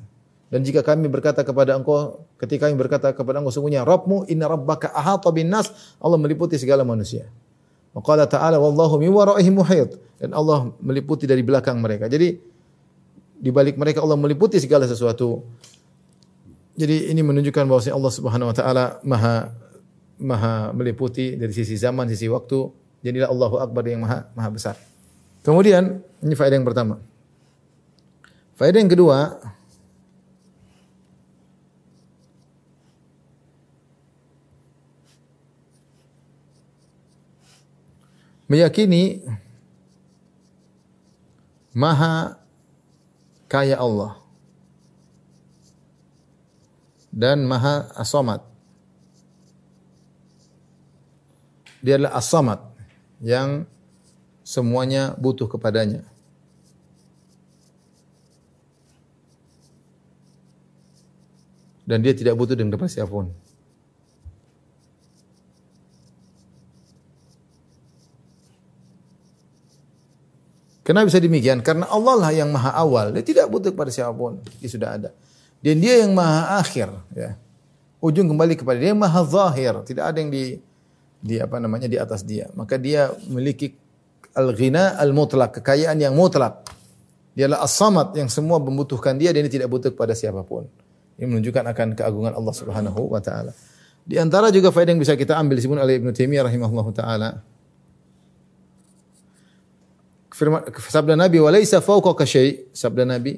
Dan 0.51 0.67
jika 0.67 0.83
kami 0.83 1.07
berkata 1.07 1.47
kepada 1.47 1.79
engkau, 1.79 2.27
ketika 2.35 2.67
kami 2.67 2.75
berkata 2.75 3.15
kepada 3.15 3.39
engkau 3.39 3.55
sungguhnya 3.55 3.87
Rabbmu 3.87 4.27
inna 4.27 4.51
rabbaka 4.51 4.91
ahata 4.91 5.31
bin 5.31 5.47
nas, 5.47 5.71
Allah 6.03 6.19
meliputi 6.19 6.59
segala 6.59 6.83
manusia. 6.83 7.31
Wa 7.95 8.03
qala 8.03 8.27
ta'ala 8.27 8.59
wallahu 8.59 8.99
min 8.99 9.15
waraihim 9.15 9.55
muhit. 9.63 9.95
Dan 10.19 10.35
Allah 10.35 10.67
meliputi 10.83 11.23
dari 11.23 11.39
belakang 11.39 11.79
mereka. 11.79 12.11
Jadi 12.11 12.35
di 13.41 13.49
balik 13.49 13.79
mereka 13.79 14.03
Allah 14.03 14.19
meliputi 14.19 14.59
segala 14.59 14.83
sesuatu. 14.91 15.39
Jadi 16.75 17.15
ini 17.15 17.23
menunjukkan 17.23 17.63
bahwa 17.63 17.81
Allah 17.81 18.11
Subhanahu 18.11 18.51
wa 18.51 18.55
taala 18.55 18.83
Maha 19.07 19.55
Maha 20.21 20.69
meliputi 20.75 21.33
dari 21.39 21.55
sisi 21.55 21.79
zaman, 21.79 22.11
sisi 22.11 22.27
waktu. 22.27 22.69
Jadilah 23.01 23.31
Allahu 23.31 23.55
Akbar 23.57 23.87
yang 23.87 24.03
Maha 24.03 24.27
Maha 24.37 24.49
besar. 24.51 24.75
Kemudian 25.41 26.03
ini 26.21 26.35
faedah 26.37 26.59
yang 26.59 26.67
pertama. 26.67 27.01
Faedah 28.59 28.77
yang 28.77 28.91
kedua, 28.93 29.41
meyakini 38.51 39.23
maha 41.71 42.35
kaya 43.47 43.79
Allah 43.79 44.19
dan 47.15 47.47
maha 47.47 47.87
asomat. 47.95 48.43
Dia 51.79 51.95
adalah 51.97 52.19
asomat 52.19 52.59
yang 53.23 53.63
semuanya 54.43 55.15
butuh 55.15 55.47
kepadanya. 55.47 56.11
dan 61.91 61.99
dia 61.99 62.15
tidak 62.15 62.39
butuh 62.39 62.55
dengan 62.55 62.79
kepada 62.79 62.87
siapa 62.87 63.11
pun. 63.11 63.27
Kenapa 70.91 71.07
bisa 71.07 71.23
demikian? 71.23 71.63
Karena 71.63 71.87
Allah 71.87 72.19
lah 72.19 72.31
yang 72.35 72.51
maha 72.51 72.75
awal. 72.75 73.15
Dia 73.15 73.23
tidak 73.23 73.47
butuh 73.47 73.71
kepada 73.71 73.87
siapa 73.87 74.11
pun. 74.11 74.43
Dia 74.59 74.67
sudah 74.67 74.99
ada. 74.99 75.15
Dan 75.63 75.79
dia 75.79 76.03
yang 76.03 76.11
maha 76.11 76.59
akhir. 76.59 76.91
Ya. 77.15 77.39
Ujung 78.03 78.27
kembali 78.27 78.59
kepada 78.59 78.75
dia 78.75 78.91
yang 78.91 78.99
maha 78.99 79.23
zahir. 79.23 79.87
Tidak 79.87 80.03
ada 80.03 80.19
yang 80.19 80.27
di, 80.27 80.59
di 81.23 81.39
apa 81.39 81.63
namanya 81.63 81.87
di 81.87 81.95
atas 81.95 82.27
dia. 82.27 82.51
Maka 82.59 82.75
dia 82.75 83.07
memiliki 83.23 83.71
al-ghina 84.35 84.99
al-mutlak. 84.99 85.63
Kekayaan 85.63 85.95
yang 85.95 86.11
mutlak. 86.11 86.67
Dia 87.39 87.47
adalah 87.47 87.63
as-samad 87.63 88.11
yang 88.11 88.27
semua 88.27 88.59
membutuhkan 88.59 89.15
dia 89.15 89.31
dan 89.31 89.47
dia 89.47 89.63
tidak 89.63 89.71
butuh 89.71 89.95
kepada 89.95 90.11
siapa 90.11 90.43
pun. 90.43 90.67
Ini 91.15 91.23
menunjukkan 91.23 91.71
akan 91.71 91.87
keagungan 91.95 92.35
Allah 92.35 92.51
Subhanahu 92.51 93.15
wa 93.15 93.23
taala. 93.23 93.55
Di 94.03 94.19
antara 94.19 94.51
juga 94.51 94.75
faedah 94.75 94.91
yang 94.91 94.99
bisa 94.99 95.15
kita 95.15 95.39
ambil 95.39 95.55
disebut 95.55 95.79
oleh 95.79 96.03
Ibnu 96.03 96.11
Taimiyah 96.11 96.51
rahimahullah 96.51 96.87
taala. 96.91 97.29
Firman 100.41 100.65
sabda 100.89 101.13
Nabi 101.13 101.37
wa 101.37 101.51
laisa 101.53 101.77
fawqaka 101.85 102.25
syai' 102.25 102.65
sabda 102.73 103.05
Nabi. 103.05 103.37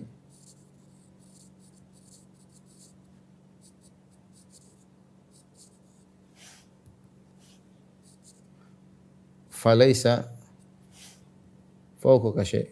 Falaisa 9.51 10.31
fawqaka 11.99 12.47
syai' 12.47 12.71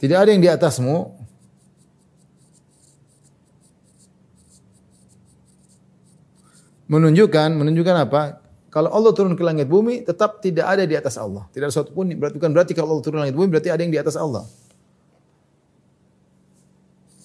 Tidak 0.00 0.16
ada 0.16 0.32
yang 0.32 0.40
di 0.40 0.48
atasmu 0.48 1.23
menunjukkan 6.94 7.50
menunjukkan 7.58 7.96
apa? 8.06 8.38
Kalau 8.70 8.90
Allah 8.90 9.10
turun 9.14 9.34
ke 9.34 9.42
langit 9.42 9.66
bumi 9.66 10.06
tetap 10.06 10.38
tidak 10.38 10.66
ada 10.66 10.86
di 10.86 10.94
atas 10.94 11.18
Allah. 11.18 11.46
Tidak 11.50 11.66
ada 11.66 11.74
sesuatu 11.74 11.90
pun 11.94 12.06
berarti 12.10 12.38
bukan 12.38 12.52
berarti 12.54 12.72
kalau 12.74 12.94
Allah 12.94 13.04
turun 13.06 13.18
ke 13.18 13.22
langit 13.26 13.36
bumi 13.38 13.48
berarti 13.50 13.70
ada 13.70 13.82
yang 13.82 13.94
di 13.94 13.98
atas 13.98 14.14
Allah. 14.14 14.46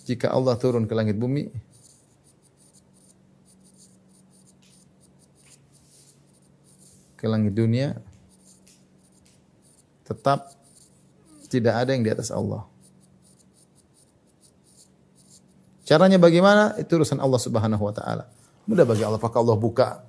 Jika 0.09 0.33
Allah 0.33 0.57
turun 0.57 0.89
ke 0.89 0.93
langit 0.97 1.17
bumi 1.17 1.53
ke 7.13 7.25
langit 7.29 7.53
dunia 7.53 7.99
tetap 10.09 10.49
tidak 11.49 11.77
ada 11.77 11.93
yang 11.93 12.01
di 12.01 12.09
atas 12.09 12.33
Allah. 12.33 12.65
Caranya 15.85 16.21
bagaimana? 16.21 16.77
Itu 16.77 17.01
urusan 17.01 17.17
Allah 17.17 17.41
Subhanahu 17.41 17.81
wa 17.81 17.93
taala. 17.93 18.29
Mudah 18.69 18.85
bagi 18.85 19.01
Allah. 19.01 19.17
Apakah 19.17 19.41
Allah 19.41 19.57
buka 19.57 20.05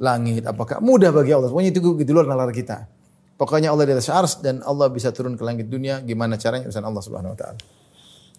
langit? 0.00 0.48
Apakah 0.48 0.80
mudah 0.80 1.12
bagi 1.12 1.36
Allah? 1.36 1.52
Pokoknya 1.52 1.70
itu 1.76 1.80
di 2.00 2.08
luar 2.08 2.24
nalar 2.24 2.48
kita. 2.56 2.88
Pokoknya 3.36 3.68
Allah 3.70 3.84
di 3.84 3.92
atas 3.92 4.08
ars 4.08 4.40
dan 4.40 4.64
Allah 4.64 4.88
bisa 4.88 5.12
turun 5.12 5.36
ke 5.36 5.44
langit 5.44 5.68
dunia. 5.68 6.00
Gimana 6.00 6.40
caranya? 6.40 6.72
Urusan 6.72 6.82
Allah 6.88 7.02
Subhanahu 7.04 7.36
wa 7.36 7.38
taala. 7.38 7.60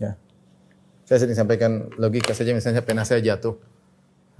Ya. 0.01 0.17
Saya 1.05 1.21
sering 1.21 1.37
sampaikan 1.37 1.93
logika 2.01 2.33
saja 2.33 2.51
misalnya 2.51 2.81
pena 2.81 3.05
saya 3.05 3.21
jatuh. 3.21 3.53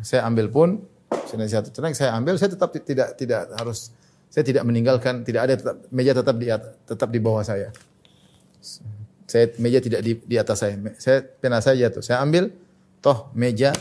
Saya 0.02 0.26
ambil 0.26 0.50
pun 0.50 0.82
saya 1.30 1.62
jatuh 1.62 1.72
tenang 1.74 1.94
saya 1.94 2.18
ambil 2.18 2.42
saya 2.42 2.50
tetap 2.58 2.74
tidak 2.74 3.13
tidak 3.13 3.54
harus 3.54 3.94
saya 4.30 4.42
tidak 4.46 4.65
meninggalkan 4.65 5.22
tidak 5.22 5.42
ada 5.46 5.54
tetap 5.58 5.76
meja 5.94 6.12
tetap 6.18 6.36
di 6.38 6.48
tetap 6.89 7.10
di 7.13 7.20
bawah 7.22 7.46
saya. 7.46 7.70
Saya 9.30 9.46
meja 9.62 9.78
tidak 9.78 10.02
di, 10.02 10.18
di 10.26 10.36
atas 10.42 10.58
saya. 10.58 10.74
Saya 10.98 11.22
pena 11.22 11.62
saya 11.62 11.86
jatuh. 11.86 12.02
Saya 12.02 12.26
ambil, 12.26 12.50
toh 12.98 13.30
meja 13.38 13.78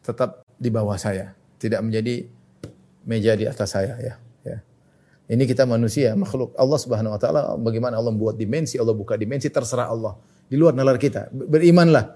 tetap 0.00 0.42
di 0.62 0.70
bawah 0.70 0.94
saya. 0.94 1.34
Tidak 1.58 1.82
menjadi 1.82 2.22
meja 3.02 3.34
di 3.34 3.50
atas 3.50 3.74
saya 3.74 3.98
ya. 3.98 4.14
ya. 4.46 4.58
Ini 5.26 5.42
kita 5.42 5.66
manusia, 5.66 6.14
makhluk. 6.14 6.54
Allah 6.54 6.78
Subhanahu 6.78 7.18
wa 7.18 7.20
taala 7.20 7.40
bagaimana 7.58 7.98
Allah 7.98 8.14
membuat 8.14 8.38
dimensi, 8.38 8.78
Allah 8.78 8.94
buka 8.94 9.18
dimensi 9.18 9.50
terserah 9.50 9.90
Allah. 9.90 10.14
Di 10.46 10.54
luar 10.54 10.78
nalar 10.78 11.02
kita. 11.02 11.32
Berimanlah. 11.34 12.14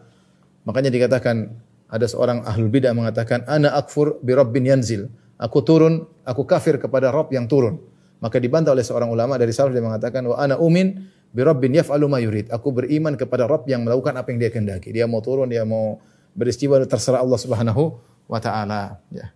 Makanya 0.63 0.91
dikatakan 0.95 1.51
ada 1.87 2.07
seorang 2.07 2.43
ahlul 2.43 2.71
bidah 2.71 2.91
mengatakan 2.95 3.47
ana 3.47 3.75
akfur 3.75 4.19
bi 4.23 4.35
rabbin 4.35 4.67
yanzil. 4.67 5.11
Aku 5.37 5.63
turun, 5.63 6.07
aku 6.25 6.49
kafir 6.49 6.81
kepada 6.81 7.13
Rabb 7.13 7.29
yang 7.31 7.45
turun. 7.45 7.77
Maka 8.25 8.41
dibantah 8.41 8.73
oleh 8.73 8.81
seorang 8.81 9.13
ulama 9.13 9.37
dari 9.37 9.53
salaf 9.53 9.77
dia 9.77 9.85
mengatakan 9.85 10.25
wa 10.25 10.41
ana 10.41 10.57
umin 10.57 11.05
bi 11.31 11.41
rabbin 11.45 11.77
yaf'alu 11.77 12.09
ma 12.09 12.19
yurid. 12.19 12.49
Aku 12.49 12.73
beriman 12.73 13.15
kepada 13.15 13.45
Rabb 13.45 13.69
yang 13.69 13.85
melakukan 13.85 14.17
apa 14.17 14.33
yang 14.33 14.39
dia 14.41 14.51
kehendaki. 14.51 14.91
Dia 14.91 15.05
mau 15.05 15.21
turun, 15.21 15.53
dia 15.53 15.63
mau 15.69 16.01
beristiwa 16.33 16.81
terserah 16.85 17.21
Allah 17.21 17.37
Subhanahu 17.37 17.97
wa 18.27 18.39
taala, 18.43 19.01
ya. 19.11 19.31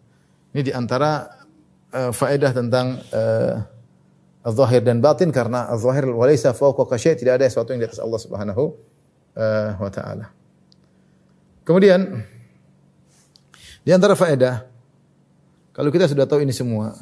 Ini 0.51 0.61
di 0.67 0.73
antara 0.75 1.31
uh, 1.95 2.11
faedah 2.11 2.51
tentang 2.51 2.99
uh, 3.15 3.55
zahir 4.51 4.83
dan 4.83 4.99
batin 4.99 5.31
karena 5.31 5.71
zahir 5.79 6.11
walaysa 6.11 6.51
fawqa 6.51 6.99
syai' 6.99 7.19
tidak 7.19 7.39
ada 7.39 7.47
sesuatu 7.47 7.71
yang 7.71 7.83
di 7.85 7.89
atas 7.89 8.03
Allah 8.03 8.21
Subhanahu 8.21 8.65
uh, 9.37 9.71
wa 9.79 9.91
taala. 9.93 10.33
Kemudian 11.63 12.25
di 13.87 13.91
antara 13.95 14.19
faedah 14.19 14.67
kalau 15.71 15.95
kita 15.95 16.11
sudah 16.11 16.27
tahu 16.27 16.43
ini 16.43 16.51
semua 16.51 16.99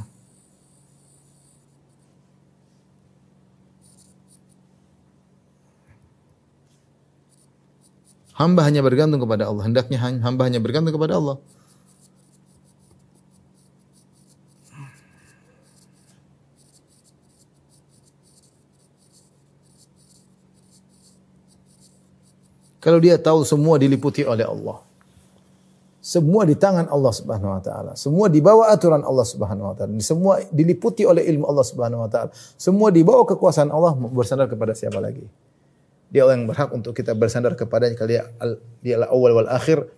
Hamba 8.39 8.63
hanya 8.63 8.87
bergantung 8.87 9.19
kepada 9.19 9.51
Allah. 9.51 9.67
Hendaknya 9.67 9.99
hamba 9.99 10.47
hanya 10.47 10.63
bergantung 10.63 10.95
kepada 10.95 11.19
Allah. 11.19 11.43
Kalau 22.79 22.99
dia 23.03 23.19
tahu 23.19 23.43
semua 23.43 23.77
diliputi 23.77 24.23
oleh 24.23 24.47
Allah. 24.47 24.79
Semua 25.99 26.47
di 26.47 26.55
tangan 26.55 26.87
Allah 26.89 27.11
Subhanahu 27.11 27.59
wa 27.59 27.63
taala. 27.63 27.93
Semua 27.99 28.31
di 28.31 28.39
bawah 28.39 28.71
aturan 28.71 29.03
Allah 29.03 29.27
Subhanahu 29.27 29.67
wa 29.67 29.75
taala. 29.75 29.93
Semua 29.99 30.39
diliputi 30.55 31.03
oleh 31.03 31.27
ilmu 31.27 31.45
Allah 31.51 31.67
Subhanahu 31.67 32.07
wa 32.07 32.11
taala. 32.11 32.31
Semua 32.55 32.95
di 32.95 33.03
bawah 33.03 33.27
kekuasaan 33.27 33.75
Allah 33.75 33.99
bersandar 33.99 34.47
kepada 34.47 34.79
siapa 34.79 35.03
lagi? 35.03 35.27
Dia 36.09 36.25
orang 36.25 36.47
yang 36.47 36.49
berhak 36.49 36.71
untuk 36.73 36.95
kita 36.95 37.13
bersandar 37.19 37.53
kepadanya 37.59 37.99
kalau 37.99 38.09
dia 38.09 38.23
dia 38.81 38.95
adalah 38.97 39.11
awal 39.13 39.31
wal 39.43 39.51
akhir, 39.51 39.91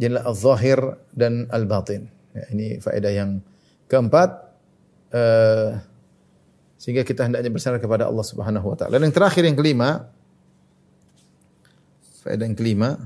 dia 0.00 0.08
adalah 0.08 0.24
al-zahir 0.32 0.78
dan 1.12 1.50
al-batin. 1.52 2.08
Ya, 2.30 2.44
ini 2.54 2.78
faedah 2.78 3.12
yang 3.12 3.42
keempat 3.90 4.30
uh, 5.12 5.82
sehingga 6.80 7.04
kita 7.04 7.28
hendaknya 7.28 7.52
bersandar 7.52 7.82
kepada 7.82 8.08
Allah 8.08 8.24
Subhanahu 8.24 8.70
wa 8.70 8.76
taala. 8.78 8.96
Dan 8.96 9.10
yang 9.10 9.14
terakhir 9.18 9.44
yang 9.44 9.58
kelima, 9.58 10.08
faedah 12.20 12.44
yang 12.44 12.56
kelima 12.56 13.00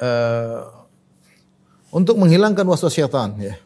uh, 0.00 0.64
untuk 1.92 2.16
menghilangkan 2.16 2.64
waswas 2.64 2.96
syaitan 2.96 3.36
ya. 3.36 3.56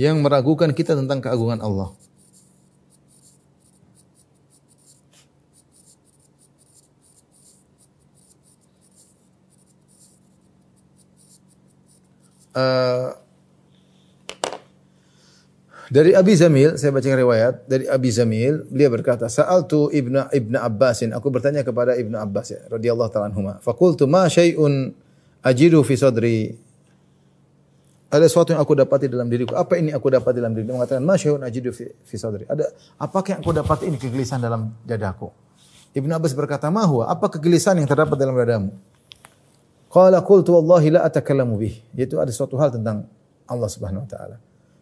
Yang 0.00 0.16
meragukan 0.24 0.72
kita 0.72 0.96
tentang 0.96 1.20
keagungan 1.20 1.60
Allah. 1.60 1.99
Uh, 12.54 13.14
dari 15.90 16.14
Abi 16.14 16.38
Zamil, 16.38 16.78
saya 16.78 16.94
baca 16.94 17.10
riwayat 17.10 17.66
dari 17.66 17.90
Abi 17.90 18.14
Zamil, 18.14 18.62
beliau 18.70 18.94
berkata, 18.94 19.26
"Sa'altu 19.26 19.90
Ibnu 19.90 20.30
Ibnu 20.30 20.54
Abbasin, 20.54 21.10
aku 21.10 21.34
bertanya 21.34 21.66
kepada 21.66 21.98
Ibnu 21.98 22.14
Abbas 22.14 22.54
ya, 22.54 22.62
radhiyallahu 22.70 23.10
taala 23.10 23.26
anhuma. 23.26 23.58
Faqultu 23.58 24.06
ma 24.06 24.30
syai'un 24.30 24.94
ajidu 25.42 25.82
fi 25.82 25.94
sadri?" 25.98 26.54
Ada 28.10 28.26
sesuatu 28.26 28.54
yang 28.54 28.62
aku 28.62 28.74
dapati 28.74 29.06
dalam 29.06 29.26
diriku. 29.30 29.54
Apa 29.54 29.78
ini 29.78 29.90
aku 29.94 30.10
dapat 30.10 30.34
dalam 30.34 30.54
diriku? 30.54 30.74
Dia 30.74 30.76
mengatakan, 30.78 31.02
"Ma 31.02 31.14
syai'un 31.18 31.42
ajidu 31.42 31.74
fi, 31.74 31.90
fi 31.90 32.16
sadri?" 32.18 32.46
Ada 32.46 32.70
apakah 32.98 33.38
yang 33.38 33.40
aku 33.42 33.50
dapat 33.50 33.78
ini 33.86 33.98
kegelisahan 33.98 34.42
dalam 34.42 34.70
dadaku? 34.86 35.30
Ibnu 35.90 36.10
Abbas 36.14 36.38
berkata, 36.38 36.70
"Ma 36.70 36.86
huwa? 36.86 37.10
Apa 37.10 37.26
kegelisahan 37.26 37.82
yang 37.82 37.90
terdapat 37.90 38.14
dalam 38.14 38.38
dadamu?" 38.38 38.70
Qala 39.90 40.22
qultu 40.22 40.54
wallahi 40.54 40.94
la 40.94 41.02
atakallamu 41.02 41.58
bih. 41.58 41.82
Itu 41.98 42.22
ada 42.22 42.30
suatu 42.30 42.54
hal 42.62 42.70
tentang 42.70 43.10
Allah 43.50 43.66
Subhanahu 43.66 44.06
wa 44.06 44.10
taala. 44.10 44.36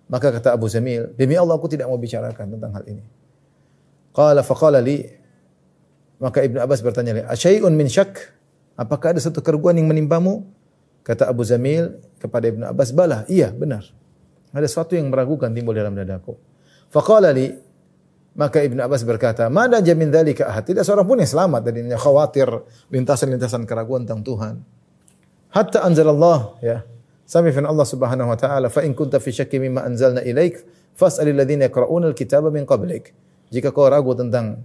Maka 0.08 0.28
kata 0.36 0.52
Abu 0.52 0.68
Zamil, 0.68 1.16
demi 1.16 1.36
Allah 1.36 1.56
aku 1.56 1.68
tidak 1.68 1.88
mau 1.88 1.96
bicarakan 1.96 2.56
tentang 2.56 2.72
hal 2.76 2.84
ini. 2.84 3.04
Qala 4.12 4.44
faqala 4.44 4.84
li 4.84 5.04
maka 6.20 6.44
Ibnu 6.44 6.58
Abbas 6.60 6.84
bertanya 6.84 7.24
"Asyai'un 7.24 7.72
min 7.72 7.88
syak?" 7.88 8.36
Apakah 8.78 9.16
ada 9.16 9.20
satu 9.22 9.42
kerugian 9.42 9.80
yang 9.80 9.88
menimpamu? 9.90 10.44
Kata 11.02 11.26
Abu 11.26 11.42
Zamil 11.42 11.98
kepada 12.20 12.46
Ibnu 12.52 12.68
Abbas, 12.68 12.92
"Bala, 12.92 13.24
iya, 13.32 13.48
benar. 13.48 13.86
Ada 14.52 14.66
sesuatu 14.68 14.92
yang 14.92 15.08
meragukan 15.08 15.48
timbul 15.50 15.72
dalam 15.72 15.96
dadaku." 15.96 16.36
Faqala 16.92 17.32
li 17.32 17.48
maka 18.38 18.60
Ibnu 18.60 18.78
Abbas 18.84 19.02
berkata, 19.08 19.48
"Mana 19.48 19.80
jamin 19.80 20.12
dzalika 20.12 20.52
ahad?" 20.52 20.68
Tidak 20.68 20.84
seorang 20.84 21.08
pun 21.08 21.18
yang 21.18 21.26
selamat 21.26 21.60
dari 21.64 21.80
khawatir 21.96 22.46
lintasan-lintasan 22.92 23.64
keraguan 23.64 24.04
tentang 24.04 24.22
Tuhan. 24.22 24.54
Hatta 25.52 25.84
anzalallah 25.84 26.60
ya. 26.60 26.84
Sampai 27.28 27.52
firman 27.52 27.68
Allah 27.68 27.84
Subhanahu 27.84 28.28
wa 28.32 28.38
taala, 28.40 28.72
"Fa 28.72 28.80
in 28.80 28.96
kunta 28.96 29.20
fi 29.20 29.28
syakki 29.32 29.60
mimma 29.60 29.84
anzalna 29.84 30.24
ilaik, 30.24 30.64
fas'alil 30.96 31.36
ladzina 31.36 31.68
yaqra'una 31.68 32.08
al-kitaba 32.08 32.48
min 32.48 32.64
qablik." 32.64 33.12
Jika 33.52 33.68
kau 33.72 33.88
ragu 33.88 34.16
tentang 34.16 34.64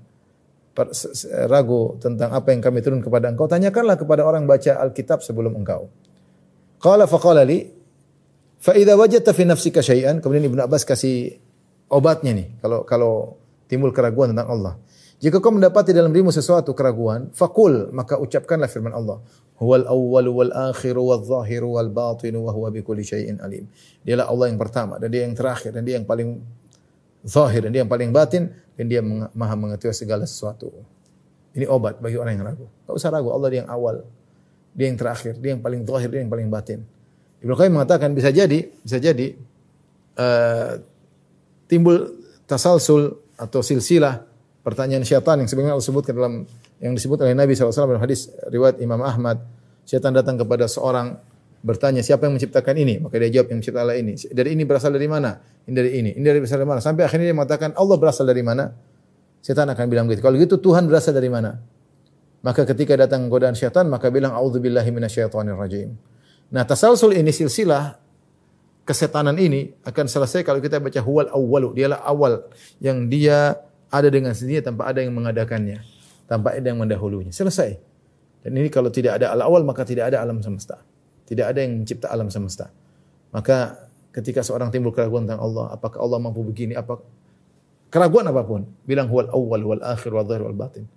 ragu 1.52 2.02
tentang 2.02 2.34
apa 2.34 2.50
yang 2.50 2.64
kami 2.64 2.80
turun 2.82 3.04
kepada 3.04 3.30
engkau, 3.30 3.46
tanyakanlah 3.46 4.00
kepada 4.00 4.26
orang 4.26 4.48
baca 4.48 4.80
Alkitab 4.80 5.22
sebelum 5.22 5.54
engkau. 5.60 5.92
Qala 6.82 7.06
faqala 7.06 7.46
li 7.46 7.68
fa 8.58 8.74
idza 8.74 8.96
wajadta 8.96 9.32
fi 9.36 9.44
nafsika 9.46 9.84
syai'an, 9.84 10.24
kemudian 10.24 10.50
Ibnu 10.50 10.64
Abbas 10.66 10.84
kasih 10.88 11.38
obatnya 11.92 12.32
nih 12.34 12.48
kalau 12.64 12.80
kalau 12.88 13.14
timbul 13.70 13.94
keraguan 13.94 14.34
tentang 14.34 14.50
Allah. 14.50 14.74
Jika 15.24 15.40
kau 15.40 15.56
mendapati 15.56 15.96
dalam 15.96 16.12
dirimu 16.12 16.36
sesuatu 16.36 16.76
keraguan, 16.76 17.32
fakul 17.32 17.96
maka 17.96 18.20
ucapkanlah 18.20 18.68
firman 18.68 18.92
Allah. 18.92 19.24
Huwal 19.56 19.88
awwal 19.88 20.28
wal 20.28 20.52
akhir 20.52 21.00
wal 21.00 21.24
zahir 21.24 21.64
wal 21.64 21.88
batin 21.88 22.36
wa 22.44 22.52
huwa 22.52 22.68
bikulli 22.68 23.08
syai'in 23.08 23.40
alim. 23.40 23.64
Dialah 24.04 24.28
Allah 24.28 24.52
yang 24.52 24.60
pertama 24.60 25.00
dan 25.00 25.08
dia 25.08 25.24
yang 25.24 25.32
terakhir 25.32 25.72
dan 25.72 25.88
dia 25.88 25.96
yang 25.96 26.04
paling 26.04 26.44
zahir 27.24 27.64
dan 27.64 27.72
dia 27.72 27.88
yang 27.88 27.92
paling 27.92 28.12
batin 28.12 28.52
dan 28.76 28.86
dia 28.92 29.00
maha 29.32 29.56
mengetahui 29.56 29.96
segala 29.96 30.28
sesuatu. 30.28 30.68
Ini 31.56 31.72
obat 31.72 32.04
bagi 32.04 32.20
orang 32.20 32.36
yang 32.36 32.44
ragu. 32.44 32.68
Tak 32.84 32.92
usah 32.92 33.08
ragu, 33.08 33.32
Allah 33.32 33.48
dia 33.48 33.60
yang 33.64 33.72
awal, 33.72 34.04
dia 34.76 34.92
yang 34.92 35.00
terakhir, 35.00 35.40
dia 35.40 35.56
yang 35.56 35.64
paling 35.64 35.88
zahir, 35.88 36.12
dia 36.12 36.20
yang 36.20 36.34
paling 36.34 36.52
batin. 36.52 36.84
Ibnu 37.40 37.56
Qayyim 37.56 37.72
mengatakan 37.80 38.12
bisa 38.12 38.28
jadi, 38.28 38.60
bisa 38.84 39.00
jadi 39.00 39.40
uh, 40.20 40.84
timbul 41.72 42.12
tasalsul 42.44 43.24
atau 43.40 43.64
silsilah 43.64 44.33
pertanyaan 44.64 45.04
syaitan 45.04 45.38
yang 45.38 45.48
sebagaimana 45.52 45.76
Allah 45.76 45.86
sebutkan 45.86 46.16
dalam 46.16 46.34
yang 46.80 46.96
disebut 46.96 47.20
oleh 47.22 47.36
Nabi 47.36 47.54
SAW 47.54 47.72
dalam 47.72 48.02
hadis 48.02 48.32
riwayat 48.50 48.80
Imam 48.80 49.00
Ahmad. 49.04 49.44
Syaitan 49.84 50.16
datang 50.16 50.40
kepada 50.40 50.66
seorang 50.72 51.20
bertanya 51.60 52.00
siapa 52.00 52.26
yang 52.26 52.40
menciptakan 52.40 52.76
ini? 52.80 53.04
Maka 53.04 53.20
dia 53.20 53.40
jawab 53.40 53.52
yang 53.52 53.60
menciptakan 53.60 53.96
ini. 54.00 54.14
Dari 54.32 54.50
ini 54.56 54.64
berasal 54.64 54.96
dari 54.96 55.08
mana? 55.12 55.36
Ini 55.68 55.76
dari 55.76 55.92
ini. 56.00 56.12
Ini 56.16 56.24
dari 56.24 56.40
berasal 56.40 56.64
dari 56.64 56.70
mana? 56.72 56.80
Sampai 56.80 57.04
akhirnya 57.04 57.28
dia 57.28 57.36
mengatakan 57.36 57.76
Allah 57.76 57.96
berasal 58.00 58.24
dari 58.24 58.40
mana? 58.40 58.72
Syaitan 59.44 59.68
akan 59.68 59.86
bilang 59.92 60.08
begitu. 60.08 60.24
Kalau 60.24 60.40
gitu 60.40 60.56
Tuhan 60.56 60.88
berasal 60.88 61.12
dari 61.12 61.28
mana? 61.28 61.60
Maka 62.44 62.64
ketika 62.64 62.96
datang 62.96 63.28
godaan 63.28 63.56
syaitan 63.56 63.88
maka 63.88 64.12
bilang 64.12 64.36
auzubillahi 64.36 64.92
minasyaitonir 64.92 65.56
rajim 65.56 65.96
nah 66.54 66.62
tasalsul 66.68 67.18
ini 67.18 67.34
silsilah 67.34 67.98
kesetanan 68.84 69.34
ini 69.40 69.74
akan 69.88 70.06
selesai 70.06 70.44
kalau 70.44 70.60
kita 70.60 70.78
baca 70.78 71.00
huwal 71.02 71.32
awwalu. 71.32 71.72
Dialah 71.74 72.04
awal 72.04 72.46
yang 72.84 73.08
dia 73.08 73.58
ada 73.94 74.10
dengan 74.10 74.34
sendirinya 74.34 74.74
tanpa 74.74 74.90
ada 74.90 75.06
yang 75.06 75.14
mengadakannya, 75.14 75.86
tanpa 76.26 76.58
ada 76.58 76.66
yang 76.66 76.82
mendahulunya. 76.82 77.30
Selesai. 77.30 77.78
Dan 78.42 78.58
ini 78.58 78.74
kalau 78.74 78.90
tidak 78.90 79.22
ada 79.22 79.30
al-awal 79.30 79.62
maka 79.62 79.86
tidak 79.86 80.10
ada 80.10 80.26
alam 80.26 80.42
semesta. 80.42 80.82
Tidak 81.30 81.46
ada 81.46 81.62
yang 81.62 81.86
mencipta 81.86 82.10
alam 82.10 82.34
semesta. 82.34 82.74
Maka 83.30 83.78
ketika 84.12 84.42
seorang 84.42 84.74
timbul 84.74 84.92
keraguan 84.92 85.30
tentang 85.30 85.46
Allah, 85.46 85.78
apakah 85.78 86.02
Allah 86.02 86.18
mampu 86.18 86.42
begini, 86.42 86.74
apa 86.74 87.00
keraguan 87.94 88.26
apa 88.26 88.42
pun, 88.42 88.66
bilang 88.84 89.08
huwal 89.08 89.30
awwal 89.30 89.62
wal 89.62 89.84
akhir 89.86 90.10
wal 90.10 90.26
zahir 90.26 90.44
wal 90.44 90.58
batin. 90.58 90.90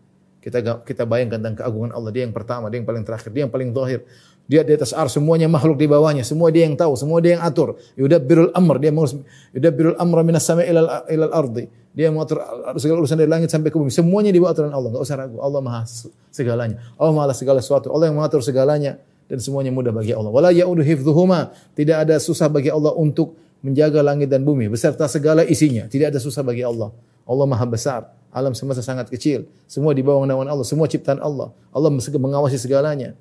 Kita 0.47 0.62
kita 0.86 1.03
bayangkan 1.03 1.42
tentang 1.42 1.59
keagungan 1.59 1.90
Allah. 1.90 2.14
Dia 2.14 2.22
yang 2.22 2.30
pertama, 2.30 2.70
dia 2.70 2.78
yang 2.78 2.86
paling 2.86 3.03
terakhir, 3.03 3.34
dia 3.34 3.42
yang 3.42 3.51
paling 3.51 3.74
zahir. 3.74 4.07
Dia 4.47 4.62
di 4.62 4.78
atas 4.78 4.94
ar, 4.94 5.11
semuanya 5.11 5.51
makhluk 5.51 5.74
di 5.74 5.90
bawahnya, 5.90 6.22
semua 6.22 6.55
dia 6.55 6.70
yang 6.70 6.78
tahu, 6.78 6.94
semua 6.94 7.18
dia 7.18 7.34
yang 7.34 7.42
atur. 7.42 7.74
Yudabbirul 7.99 8.55
amr, 8.55 8.78
dia 8.78 8.94
mengurus 8.94 9.18
yudabbirul 9.51 9.99
amra 9.99 10.22
minas 10.22 10.47
sama 10.47 10.62
ilal 10.62 11.03
ilal 11.11 11.34
ardi. 11.34 11.66
Dia 11.90 12.14
mengatur 12.14 12.38
segala 12.78 13.03
urusan 13.03 13.18
dari 13.18 13.26
langit 13.26 13.51
sampai 13.51 13.74
ke 13.74 13.76
bumi. 13.80 13.90
Semuanya 13.90 14.30
di 14.30 14.38
bawah 14.38 14.55
aturan 14.55 14.70
Allah, 14.70 14.94
enggak 14.94 15.03
usah 15.03 15.18
ragu. 15.18 15.42
Allah 15.42 15.59
Maha 15.59 15.82
segalanya. 16.30 16.78
Allah 16.94 17.11
Maha 17.11 17.34
segala 17.34 17.59
sesuatu. 17.59 17.90
Allah 17.90 18.07
yang 18.07 18.22
mengatur 18.22 18.38
segalanya 18.38 19.03
dan 19.26 19.42
semuanya 19.42 19.74
mudah 19.74 19.90
bagi 19.90 20.14
Allah. 20.14 20.30
Wala 20.30 20.55
yaudu 20.55 20.78
hifdhuhuma. 20.78 21.51
Tidak 21.74 22.07
ada 22.07 22.22
susah 22.22 22.47
bagi 22.47 22.70
Allah 22.70 22.94
untuk 22.94 23.34
menjaga 23.64 24.00
langit 24.04 24.28
dan 24.32 24.44
bumi 24.44 24.68
beserta 24.68 25.07
segala 25.07 25.44
isinya. 25.44 25.88
Tidak 25.88 26.12
ada 26.12 26.20
susah 26.20 26.44
bagi 26.44 26.64
Allah. 26.64 26.92
Allah 27.26 27.46
Maha 27.46 27.66
besar. 27.66 28.00
Alam 28.30 28.52
semesta 28.52 28.84
sangat 28.84 29.09
kecil. 29.09 29.48
Semua 29.64 29.96
di 29.96 30.04
bawah 30.04 30.28
naungan 30.28 30.48
Allah. 30.52 30.66
Semua 30.66 30.86
ciptaan 30.86 31.18
Allah. 31.24 31.50
Allah 31.72 31.90
mengawasi 31.92 32.61
segalanya. 32.61 33.16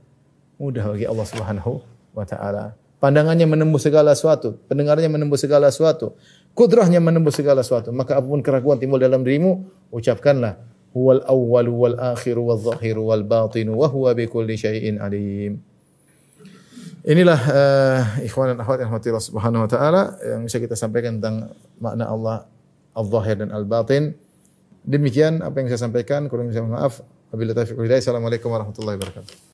Mudah 0.59 0.91
bagi 0.91 1.07
Allah 1.07 1.25
Subhanahu 1.27 1.83
wa 2.15 2.25
taala. 2.27 2.75
Pandangannya 2.95 3.43
menembus 3.43 3.85
segala 3.85 4.15
sesuatu, 4.15 4.55
pendengarannya 4.71 5.11
menembus 5.11 5.43
segala 5.43 5.67
sesuatu, 5.67 6.15
kudrahnya 6.55 7.03
menembus 7.03 7.35
segala 7.37 7.59
sesuatu. 7.61 7.91
Maka 7.91 8.17
apa 8.17 8.25
pun 8.25 8.39
keraguan 8.39 8.79
timbul 8.79 8.97
dalam 8.97 9.21
dirimu, 9.21 9.67
ucapkanlah 9.91 10.57
huwal 10.95 11.19
awwal 11.27 11.67
wal 11.69 11.97
akhir 11.99 12.39
wal 12.39 12.55
zahir 12.55 12.95
wal 12.95 13.21
batin 13.27 13.67
wa 13.75 13.91
huwa 13.91 14.15
bikulli 14.15 14.55
syai'in 14.55 15.03
alim. 15.03 15.59
Inilah 17.05 17.37
uh, 17.37 18.01
ikhwan 18.25 18.57
dan 18.57 18.65
akhwat 18.65 18.81
yang 18.81 18.89
Subhanahu 19.21 19.65
wa 19.65 19.69
taala 19.69 20.17
yang 20.25 20.41
bisa 20.41 20.57
kita 20.57 20.73
sampaikan 20.73 21.21
tentang 21.21 21.53
makna 21.77 22.09
Allah 22.09 22.49
al-zahir 22.97 23.45
dan 23.45 23.53
al-batin. 23.53 24.17
Demikian 24.81 25.45
apa 25.45 25.61
yang 25.61 25.69
saya 25.69 25.85
sampaikan, 25.85 26.25
kurang 26.25 26.49
bisa 26.49 26.65
maaf. 26.65 27.05
Wabillahi 27.29 27.61
taufiq 27.61 27.77
Assalamualaikum 27.77 28.49
warahmatullahi 28.49 28.97
wabarakatuh. 28.97 29.44